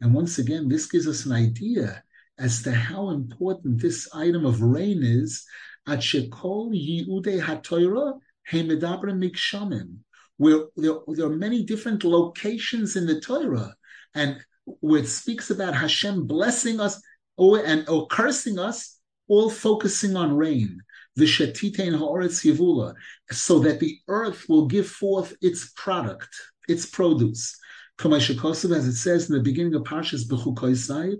And 0.00 0.14
once 0.14 0.38
again, 0.38 0.68
this 0.68 0.86
gives 0.86 1.08
us 1.08 1.26
an 1.26 1.32
idea 1.32 2.02
as 2.38 2.62
to 2.62 2.72
how 2.72 3.10
important 3.10 3.82
this 3.82 4.08
item 4.14 4.46
of 4.46 4.62
rain 4.62 5.02
is. 5.02 5.44
At 5.86 5.98
shekol 5.98 6.72
yiude 6.72 7.42
hatoira 7.42 8.20
mikshamim, 8.52 9.96
where 10.36 10.60
there, 10.76 10.94
there 11.08 11.26
are 11.26 11.36
many 11.36 11.64
different 11.64 12.04
locations 12.04 12.96
in 12.96 13.06
the 13.06 13.20
Torah 13.20 13.74
and 14.14 14.38
where 14.80 15.00
it 15.00 15.08
speaks 15.08 15.50
about 15.50 15.74
Hashem 15.74 16.26
blessing 16.26 16.80
us 16.80 17.00
or 17.36 17.64
and 17.64 17.88
or 17.88 18.06
cursing 18.06 18.58
us, 18.58 18.98
all 19.28 19.50
focusing 19.50 20.16
on 20.16 20.36
rain. 20.36 20.80
The 21.16 21.24
shetitein 21.24 21.98
haaretz 21.98 22.44
yivula, 22.44 22.94
so 23.30 23.58
that 23.60 23.80
the 23.80 23.98
earth 24.08 24.48
will 24.48 24.66
give 24.66 24.88
forth 24.88 25.34
its 25.40 25.72
product, 25.76 26.28
its 26.68 26.86
produce. 26.86 27.56
As 28.02 28.30
it 28.30 28.94
says 28.94 29.28
in 29.28 29.36
the 29.36 29.42
beginning 29.42 29.74
of 29.74 29.82
Parshas 29.82 30.26
Bechukoisai, 30.26 31.18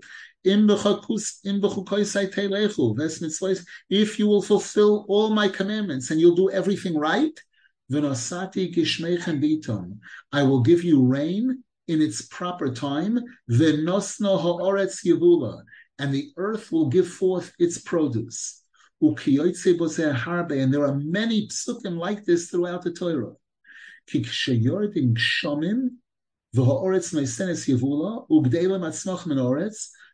if 3.91 4.19
you 4.19 4.27
will 4.27 4.41
fulfill 4.41 5.05
all 5.07 5.29
my 5.29 5.49
commandments 5.49 6.11
and 6.11 6.19
you'll 6.19 6.35
do 6.35 6.51
everything 6.51 6.97
right, 6.97 7.39
I 7.93 8.01
will 10.43 10.63
give 10.63 10.85
you 10.85 11.05
rain 11.05 11.65
in 11.91 12.01
its 12.01 12.23
proper 12.23 12.73
time, 12.73 13.19
v'nosno 13.51 14.41
ha'oretz 14.41 15.05
yivula, 15.05 15.63
and 15.99 16.15
the 16.15 16.31
earth 16.37 16.71
will 16.71 16.89
give 16.89 17.09
forth 17.09 17.53
its 17.59 17.79
produce. 17.79 18.63
And 19.03 19.17
there 19.19 20.85
are 20.85 20.95
many 20.95 21.49
psukim 21.49 21.99
like 21.99 22.25
this 22.25 22.49
throughout 22.49 22.83
the 22.83 22.93
Torah. 22.93 23.35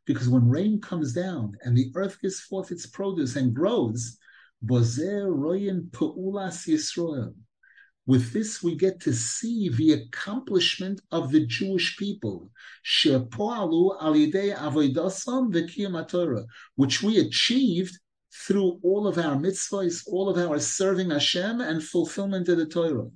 Because 0.06 0.28
when 0.28 0.48
rain 0.48 0.80
comes 0.80 1.12
down 1.12 1.56
and 1.62 1.76
the 1.76 1.90
earth 1.94 2.20
gives 2.22 2.40
forth 2.40 2.70
its 2.70 2.86
produce 2.86 3.36
and 3.36 3.54
grows, 3.54 4.18
With 8.06 8.32
this, 8.32 8.62
we 8.62 8.76
get 8.76 9.00
to 9.00 9.12
see 9.12 9.68
the 9.68 9.94
accomplishment 9.94 11.00
of 11.10 11.32
the 11.32 11.44
Jewish 11.44 11.96
people, 11.96 12.52
which 16.76 17.02
we 17.02 17.18
achieved 17.18 17.98
through 18.32 18.78
all 18.84 19.08
of 19.08 19.18
our 19.18 19.36
mitzvahs, 19.36 20.04
all 20.06 20.28
of 20.28 20.38
our 20.38 20.60
serving 20.60 21.10
Hashem 21.10 21.60
and 21.60 21.82
fulfillment 21.82 22.48
of 22.48 22.58
the 22.58 22.66
Torah. 22.66 23.10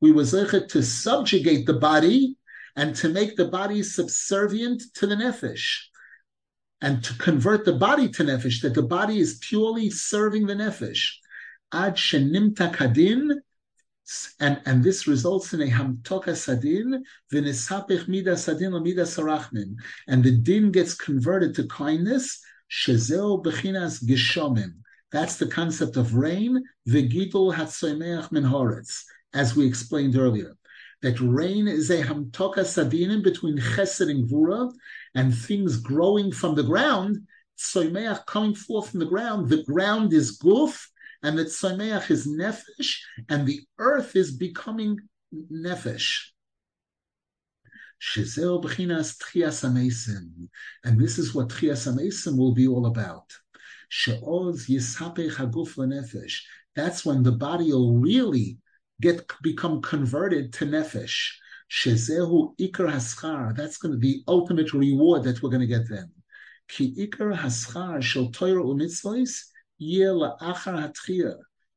We 0.00 0.12
were 0.12 0.22
zeichet 0.22 0.68
to 0.68 0.82
subjugate 0.82 1.66
the 1.66 1.78
body 1.78 2.38
and 2.76 2.96
to 2.96 3.08
make 3.10 3.36
the 3.36 3.48
body 3.48 3.82
subservient 3.82 4.82
to 4.94 5.06
the 5.06 5.16
nefesh 5.16 5.89
and 6.82 7.04
to 7.04 7.14
convert 7.14 7.64
the 7.64 7.72
body 7.72 8.08
to 8.08 8.24
nefesh, 8.24 8.62
that 8.62 8.74
the 8.74 8.82
body 8.82 9.18
is 9.18 9.38
purely 9.38 9.90
serving 9.90 10.46
the 10.46 10.54
nefesh. 10.54 11.08
Ad 11.72 11.96
shenimta 11.96 12.74
kadin, 12.74 13.36
and, 14.40 14.60
and 14.66 14.82
this 14.82 15.06
results 15.06 15.52
in 15.52 15.60
a 15.60 15.66
hamtoka 15.66 16.34
sadin, 16.34 17.04
v'nisapich 17.32 18.08
mida 18.08 18.32
sadin 18.32 18.82
mida 18.82 19.02
sarachmin, 19.02 19.74
and 20.08 20.24
the 20.24 20.32
din 20.32 20.72
gets 20.72 20.94
converted 20.94 21.54
to 21.54 21.66
kindness, 21.68 22.40
shezeo 22.70 23.42
bechinas 23.44 24.02
gishomim. 24.02 24.72
That's 25.12 25.36
the 25.36 25.46
concept 25.46 25.96
of 25.96 26.14
rain, 26.14 26.64
v'gidol 26.88 27.54
hatzoimeach 27.54 28.32
min 28.32 28.44
horetz, 28.44 29.02
as 29.32 29.54
we 29.54 29.66
explained 29.66 30.16
earlier 30.16 30.56
that 31.02 31.20
rain 31.20 31.66
is 31.66 31.90
a 31.90 32.02
hamtoka 32.02 32.60
sadinim 32.60 33.22
between 33.22 33.56
chesed 33.56 34.10
and 34.10 34.28
gvura, 34.28 34.70
and 35.14 35.34
things 35.34 35.76
growing 35.76 36.32
from 36.32 36.54
the 36.54 36.62
ground, 36.62 37.26
soimeach 37.58 38.26
coming 38.26 38.54
forth 38.54 38.90
from 38.90 39.00
the 39.00 39.06
ground, 39.06 39.48
the 39.48 39.62
ground 39.64 40.12
is 40.12 40.38
guf, 40.38 40.86
and 41.22 41.38
the 41.38 41.44
soimeach 41.44 42.10
is 42.10 42.26
nefesh, 42.26 42.98
and 43.28 43.46
the 43.46 43.60
earth 43.78 44.16
is 44.16 44.30
becoming 44.30 44.98
nefesh. 45.52 46.30
And 50.84 50.98
this 50.98 51.18
is 51.18 51.34
what 51.34 51.48
Tchias 51.48 51.86
Amesim 51.86 52.38
will 52.38 52.54
be 52.54 52.66
all 52.66 52.86
about. 52.86 53.30
That's 56.76 57.04
when 57.04 57.22
the 57.22 57.32
body 57.32 57.72
will 57.72 57.98
really 57.98 58.58
get 59.02 59.30
become 59.42 59.82
converted 59.82 60.52
to 60.54 60.64
nefesh. 60.64 61.32
Shezehu 61.70 62.58
ikar 62.58 62.90
haschar. 62.90 63.56
That's 63.56 63.78
going 63.78 63.92
to 63.92 63.98
be 63.98 64.12
the 64.12 64.24
ultimate 64.28 64.72
reward 64.72 65.22
that 65.24 65.42
we're 65.42 65.50
going 65.50 65.60
to 65.60 65.66
get 65.66 65.88
then. 65.88 66.10
Ki 66.68 66.94
ikar 66.98 67.36
haschar 67.36 68.02
shel 68.02 68.30
Torah 68.30 68.62
umitzvahs 68.62 69.44
yeh 69.78 70.06
la'achar 70.06 70.92
hatchiyah. 70.92 71.36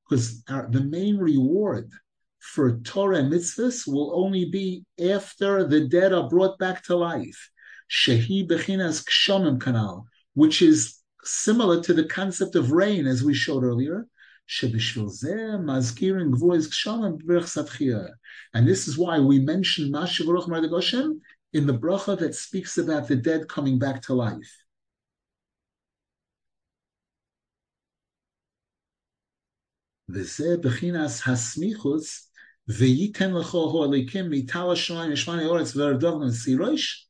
Because 0.09 0.43
the 0.43 0.87
main 0.89 1.17
reward 1.17 1.89
for 2.39 2.79
Torah 2.79 3.17
and 3.17 3.31
mitzvahs 3.31 3.87
will 3.87 4.11
only 4.15 4.45
be 4.45 4.83
after 4.99 5.65
the 5.65 5.87
dead 5.87 6.11
are 6.11 6.27
brought 6.27 6.57
back 6.57 6.83
to 6.85 6.95
life. 6.95 7.49
Shehi 7.89 8.47
bechinas 8.47 9.05
kshonim 9.05 9.59
kanal, 9.59 10.05
which 10.33 10.61
is 10.61 10.99
similar 11.23 11.81
to 11.83 11.93
the 11.93 12.05
concept 12.05 12.55
of 12.55 12.71
rain, 12.71 13.05
as 13.07 13.23
we 13.23 13.33
showed 13.33 13.63
earlier. 13.63 14.07
And 18.54 18.66
this 18.66 18.88
is 18.88 18.98
why 18.98 19.18
we 19.18 19.38
mention 19.40 19.92
Mashiv 19.92 20.26
Baruch 20.26 20.46
Mardagoshem 20.46 21.20
in 21.52 21.66
the 21.66 21.74
bracha 21.74 22.18
that 22.18 22.34
speaks 22.34 22.78
about 22.78 23.08
the 23.08 23.16
dead 23.16 23.48
coming 23.48 23.78
back 23.78 24.02
to 24.02 24.14
life. 24.14 24.64
וזה 30.08 30.56
בחיnas 30.62 31.22
הסמיכוס, 31.26 32.32
וייתן 32.68 33.34
לכו 33.34 33.70
הו 33.70 33.84
הליקים 33.84 34.28
מיטל 34.30 34.72
השמיים 34.72 35.12
ישמעני 35.12 35.44
אורץ 35.44 35.76
ורדוב 35.76 36.22
נסירוש, 36.22 37.08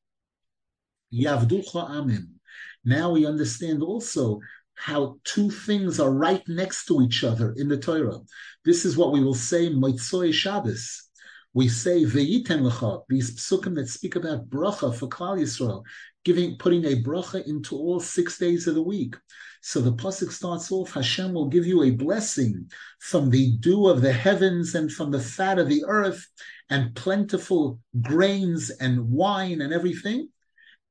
יעבדוכו 1.12 1.80
עמם. 1.80 2.38
Now 2.86 3.10
we 3.12 3.26
understand 3.26 3.82
also 3.82 4.40
how 4.75 5.17
two 5.23 5.49
things 5.49 5.99
are 5.99 6.11
right 6.11 6.43
next 6.47 6.85
to 6.85 7.01
each 7.01 7.23
other 7.23 7.53
in 7.57 7.67
the 7.67 7.77
Torah. 7.77 8.19
This 8.65 8.85
is 8.85 8.97
what 8.97 9.11
we 9.11 9.23
will 9.23 9.33
say 9.33 9.69
Moitzoy 9.69 10.33
Shabbos. 10.33 11.09
We 11.53 11.69
say 11.69 12.03
Ve'yiten 12.03 12.67
Lecha, 12.67 13.03
these 13.09 13.35
psukim 13.35 13.75
that 13.75 13.87
speak 13.87 14.15
about 14.15 14.49
bracha 14.49 14.95
for 14.95 15.07
Klal 15.07 15.39
Yisrael, 15.39 15.83
giving 16.25 16.57
putting 16.57 16.83
a 16.85 17.03
bracha 17.03 17.45
into 17.47 17.75
all 17.75 17.99
six 17.99 18.39
days 18.39 18.67
of 18.67 18.75
the 18.75 18.81
week. 18.81 19.15
So 19.61 19.79
the 19.79 19.93
pasuk 19.93 20.31
starts 20.31 20.71
off: 20.71 20.93
Hashem 20.93 21.33
will 21.33 21.49
give 21.49 21.65
you 21.65 21.83
a 21.83 21.91
blessing 21.91 22.69
from 22.99 23.29
the 23.29 23.55
dew 23.57 23.87
of 23.87 24.01
the 24.01 24.11
heavens 24.11 24.73
and 24.75 24.91
from 24.91 25.11
the 25.11 25.19
fat 25.19 25.59
of 25.59 25.69
the 25.69 25.83
earth, 25.87 26.25
and 26.69 26.95
plentiful 26.95 27.79
grains 28.01 28.71
and 28.71 29.09
wine 29.09 29.61
and 29.61 29.71
everything, 29.71 30.29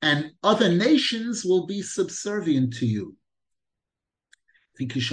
and 0.01 0.31
other 0.43 0.73
nations 0.73 1.45
will 1.45 1.67
be 1.67 1.83
subservient 1.83 2.75
to 2.75 2.87
you. 2.87 3.17
Because 4.79 5.11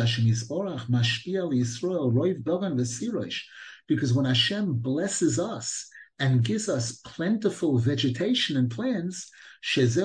when 4.13 4.25
Hashem 4.25 4.73
blesses 4.73 5.39
us 5.39 5.87
and 6.19 6.43
gives 6.43 6.69
us 6.69 6.91
plentiful 7.03 7.77
vegetation 7.77 8.57
and 8.57 8.71
plants, 8.71 9.29
this 9.75 9.97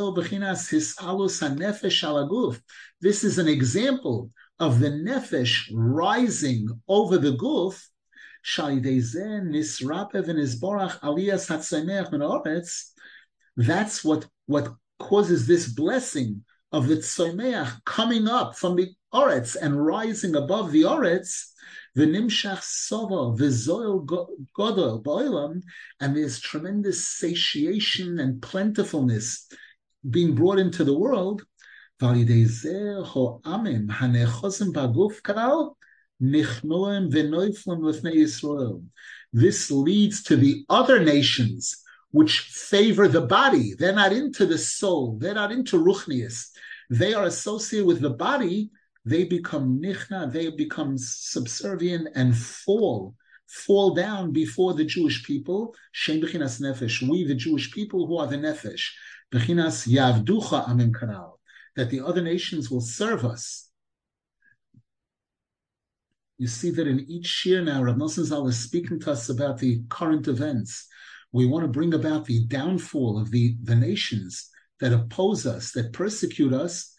is 3.24 3.38
an 3.38 3.48
example 3.48 4.30
of 4.58 4.80
the 4.80 4.90
nefesh 4.90 5.70
rising 5.72 6.68
over 6.88 7.18
the 7.18 7.36
guf. 7.36 7.80
That's 13.56 14.04
what, 14.04 14.26
what 14.46 14.74
causes 14.98 15.46
this 15.46 15.68
blessing 15.68 16.44
of 16.72 16.88
the 16.88 16.96
tzomeach 16.96 17.84
coming 17.84 18.26
up 18.26 18.56
from 18.56 18.74
the 18.76 18.92
oretz 19.14 19.56
and 19.56 19.86
rising 19.86 20.34
above 20.34 20.72
the 20.72 20.82
oretz, 20.82 21.52
v'nimshach 21.96 22.60
sova 22.60 23.38
v'zoil 23.38 24.04
godol 24.58 25.02
ba'olam, 25.02 25.62
and 26.00 26.16
there's 26.16 26.40
tremendous 26.40 27.06
satiation 27.06 28.18
and 28.18 28.42
plentifulness 28.42 29.46
being 30.10 30.34
brought 30.34 30.58
into 30.58 30.84
the 30.84 30.98
world. 30.98 31.44
This 32.00 32.64
leads 39.70 40.22
to 40.24 40.36
the 40.36 40.64
other 40.68 41.00
nations 41.00 41.82
which 42.10 42.40
favor 42.40 43.08
the 43.08 43.20
body. 43.20 43.74
They're 43.78 43.92
not 43.92 44.12
into 44.12 44.46
the 44.46 44.58
soul. 44.58 45.16
They're 45.18 45.34
not 45.34 45.52
into 45.52 45.82
ruchnius. 45.82 46.50
They 46.90 47.14
are 47.14 47.24
associated 47.24 47.86
with 47.86 48.00
the 48.00 48.10
body 48.10 48.70
they 49.04 49.24
become 49.24 49.80
nichna, 49.80 50.32
they 50.32 50.50
become 50.50 50.96
subservient 50.96 52.08
and 52.14 52.36
fall, 52.36 53.14
fall 53.46 53.94
down 53.94 54.32
before 54.32 54.74
the 54.74 54.84
Jewish 54.84 55.24
people. 55.24 55.74
Shem 55.92 56.20
bechinas 56.20 56.60
nefesh. 56.60 57.06
We, 57.06 57.24
the 57.24 57.34
Jewish 57.34 57.70
people, 57.70 58.06
who 58.06 58.16
are 58.16 58.26
the 58.26 58.36
nefesh, 58.36 58.82
bechinas 59.32 59.86
yavducha 59.86 60.68
amim 60.68 60.92
kanal, 60.92 61.34
that 61.76 61.90
the 61.90 62.00
other 62.00 62.22
nations 62.22 62.70
will 62.70 62.80
serve 62.80 63.24
us. 63.24 63.70
You 66.38 66.46
see 66.48 66.70
that 66.70 66.88
in 66.88 67.00
each 67.08 67.46
year 67.46 67.62
now, 67.62 67.82
Rav 67.82 67.96
Nosson 67.96 68.24
Zal 68.24 68.48
is 68.48 68.58
speaking 68.58 68.98
to 69.00 69.12
us 69.12 69.28
about 69.28 69.58
the 69.58 69.82
current 69.88 70.26
events. 70.28 70.88
We 71.30 71.46
want 71.46 71.64
to 71.64 71.68
bring 71.68 71.94
about 71.94 72.24
the 72.24 72.44
downfall 72.46 73.20
of 73.20 73.30
the, 73.30 73.56
the 73.62 73.76
nations 73.76 74.50
that 74.80 74.92
oppose 74.92 75.46
us, 75.46 75.72
that 75.72 75.92
persecute 75.92 76.52
us, 76.52 76.93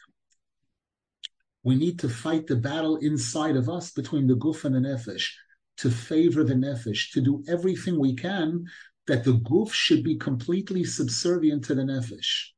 we 1.65 1.75
need 1.75 1.97
to 1.99 2.07
fight 2.07 2.45
the 2.45 2.55
battle 2.55 2.97
inside 2.97 3.55
of 3.55 3.69
us 3.69 3.91
between 3.91 4.27
the 4.27 4.35
guf 4.35 4.63
and 4.63 4.75
the 4.75 4.79
nefesh, 4.79 5.31
to 5.77 5.89
favor 5.89 6.43
the 6.43 6.53
nefesh, 6.53 7.11
to 7.11 7.19
do 7.19 7.43
everything 7.49 7.99
we 7.99 8.15
can 8.15 8.65
that 9.07 9.23
the 9.23 9.33
guf 9.33 9.73
should 9.73 10.03
be 10.03 10.15
completely 10.15 10.83
subservient 10.83 11.65
to 11.65 11.73
the 11.73 11.81
nefesh. 11.81 12.49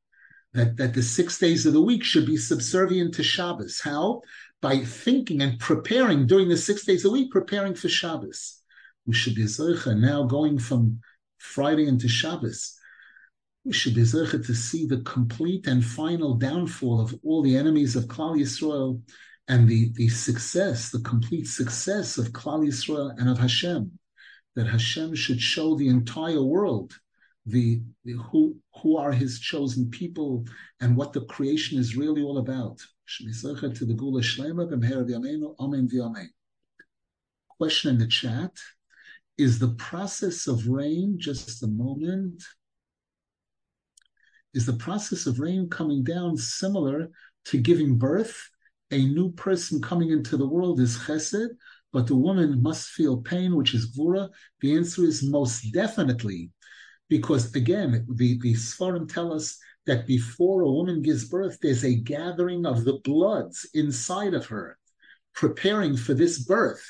That, 0.52 0.76
that 0.76 0.92
the 0.92 1.02
six 1.02 1.38
days 1.38 1.64
of 1.64 1.72
the 1.72 1.80
week 1.80 2.04
should 2.04 2.26
be 2.26 2.36
subservient 2.36 3.14
to 3.14 3.22
Shabbos. 3.22 3.80
How? 3.80 4.20
By 4.60 4.78
thinking 4.78 5.40
and 5.40 5.58
preparing 5.58 6.26
during 6.26 6.48
the 6.48 6.56
six 6.56 6.84
days 6.84 7.04
a 7.04 7.10
week, 7.10 7.30
preparing 7.30 7.74
for 7.74 7.88
Shabbos. 7.88 8.62
We 9.06 9.14
should 9.14 9.34
be 9.34 9.46
now 9.86 10.24
going 10.24 10.58
from 10.58 11.00
Friday 11.38 11.86
into 11.86 12.08
Shabbos 12.08 12.77
we 13.64 13.72
should 13.72 13.94
be 13.94 14.02
zeichet 14.02 14.46
to 14.46 14.54
see 14.54 14.86
the 14.86 15.00
complete 15.00 15.66
and 15.66 15.84
final 15.84 16.34
downfall 16.34 17.00
of 17.00 17.14
all 17.22 17.42
the 17.42 17.56
enemies 17.56 17.96
of 17.96 18.04
Klal 18.04 18.38
Yisrael 18.38 19.00
and 19.48 19.68
the, 19.68 19.90
the 19.94 20.08
success, 20.08 20.90
the 20.90 21.00
complete 21.00 21.46
success 21.46 22.18
of 22.18 22.32
Klal 22.32 22.66
Yisrael 22.66 23.18
and 23.18 23.28
of 23.28 23.38
Hashem. 23.38 23.98
That 24.56 24.66
Hashem 24.66 25.14
should 25.14 25.40
show 25.40 25.76
the 25.76 25.88
entire 25.88 26.42
world 26.42 26.98
the, 27.46 27.80
the 28.04 28.12
who 28.12 28.56
who 28.82 28.96
are 28.96 29.12
His 29.12 29.38
chosen 29.38 29.90
people 29.90 30.44
and 30.80 30.96
what 30.96 31.12
the 31.12 31.22
creation 31.22 31.78
is 31.78 31.96
really 31.96 32.22
all 32.22 32.38
about. 32.38 32.80
To 33.18 33.84
the 33.86 33.94
Gula 33.94 34.20
amen. 35.14 36.30
Question 37.56 37.90
in 37.90 37.98
the 37.98 38.06
chat, 38.06 38.52
is 39.38 39.58
the 39.58 39.74
process 39.74 40.46
of 40.46 40.68
rain, 40.68 41.16
just 41.18 41.62
a 41.62 41.68
moment, 41.68 42.42
is 44.58 44.66
the 44.66 44.72
process 44.72 45.26
of 45.26 45.38
rain 45.38 45.70
coming 45.70 46.02
down 46.02 46.36
similar 46.36 47.08
to 47.44 47.58
giving 47.58 47.96
birth? 47.96 48.50
A 48.90 48.98
new 48.98 49.30
person 49.30 49.80
coming 49.80 50.10
into 50.10 50.36
the 50.36 50.48
world 50.48 50.80
is 50.80 50.98
chesed, 50.98 51.50
but 51.92 52.08
the 52.08 52.16
woman 52.16 52.60
must 52.60 52.88
feel 52.88 53.22
pain, 53.22 53.54
which 53.54 53.72
is 53.72 53.96
gvura. 53.96 54.28
The 54.60 54.74
answer 54.74 55.04
is 55.04 55.22
most 55.22 55.72
definitely, 55.72 56.50
because 57.08 57.54
again, 57.54 58.04
the, 58.12 58.36
the 58.40 58.54
Sfarim 58.54 59.06
tell 59.08 59.32
us 59.32 59.56
that 59.86 60.08
before 60.08 60.62
a 60.62 60.72
woman 60.72 61.02
gives 61.02 61.28
birth, 61.28 61.58
there's 61.62 61.84
a 61.84 61.94
gathering 61.94 62.66
of 62.66 62.84
the 62.84 62.98
bloods 63.04 63.64
inside 63.74 64.34
of 64.34 64.46
her, 64.46 64.76
preparing 65.36 65.96
for 65.96 66.14
this 66.14 66.40
birth. 66.44 66.84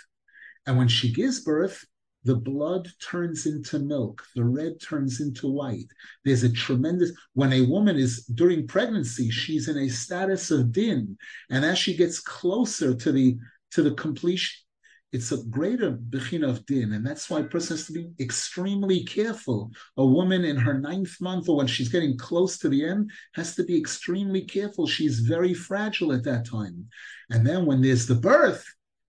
And 0.65 0.79
when 0.79 0.89
she 0.89 1.13
gives 1.13 1.41
birth, 1.41 1.85
the 2.29 2.37
blood 2.37 2.87
turns 3.01 3.47
into 3.47 3.79
milk, 3.79 4.23
the 4.37 4.45
red 4.45 4.79
turns 4.83 5.23
into 5.23 5.49
white. 5.49 5.87
There's 6.27 6.43
a 6.43 6.53
tremendous, 6.53 7.11
when 7.33 7.55
a 7.55 7.65
woman 7.65 7.97
is 7.97 8.27
during 8.27 8.67
pregnancy, 8.67 9.31
she's 9.31 9.67
in 9.67 9.79
a 9.79 9.89
status 9.89 10.51
of 10.51 10.71
din. 10.71 11.17
And 11.49 11.65
as 11.65 11.79
she 11.79 11.97
gets 11.97 12.21
closer 12.21 12.95
to 12.95 13.13
the 13.13 13.39
to 13.71 13.83
the 13.83 13.95
completion, 13.95 14.63
it's 15.11 15.33
a 15.33 15.43
greater 15.45 15.93
bechina 15.93 16.51
of 16.51 16.67
din, 16.67 16.93
and 16.93 17.07
that's 17.07 17.31
why 17.31 17.41
a 17.41 17.45
person 17.45 17.79
has 17.79 17.87
to 17.87 17.93
be 17.93 18.11
extremely 18.21 19.05
careful. 19.05 19.71
A 19.97 20.05
woman 20.05 20.45
in 20.45 20.59
her 20.59 20.79
ninth 20.79 21.19
month, 21.23 21.49
or 21.49 21.57
when 21.57 21.67
she's 21.67 21.89
getting 21.89 22.19
close 22.19 22.59
to 22.59 22.69
the 22.69 22.85
end, 22.85 23.11
has 23.37 23.55
to 23.57 23.65
be 23.65 23.79
extremely 23.79 24.43
careful. 24.43 24.87
She's 24.87 25.21
very 25.21 25.55
fragile 25.55 26.13
at 26.13 26.25
that 26.25 26.45
time. 26.45 26.89
And 27.31 27.47
then 27.47 27.65
when 27.65 27.81
there's 27.81 28.07
the 28.07 28.17
birth, 28.17 28.67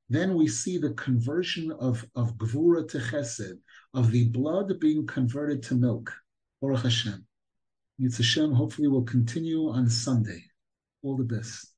then 0.10 0.36
we 0.36 0.47
see 0.47 0.78
the 0.78 0.93
conversion 0.93 1.72
of, 1.72 2.05
of 2.16 2.36
gvura 2.38 2.88
to 2.89 2.97
chesed, 2.97 3.60
of 3.93 4.12
the 4.12 4.28
blood 4.30 4.80
being 4.80 5.05
converted 5.05 5.62
to 5.64 5.76
milk. 5.76 6.14
Baruch 6.62 6.84
Hashem. 6.84 7.26
Yitzhak 8.01 8.18
Hashem 8.18 8.53
hopefully 8.53 8.88
will 8.88 9.03
continue 9.03 9.70
on 9.70 9.89
Sunday. 9.89 10.43
All 11.03 11.16
the 11.16 11.24
best. 11.24 11.68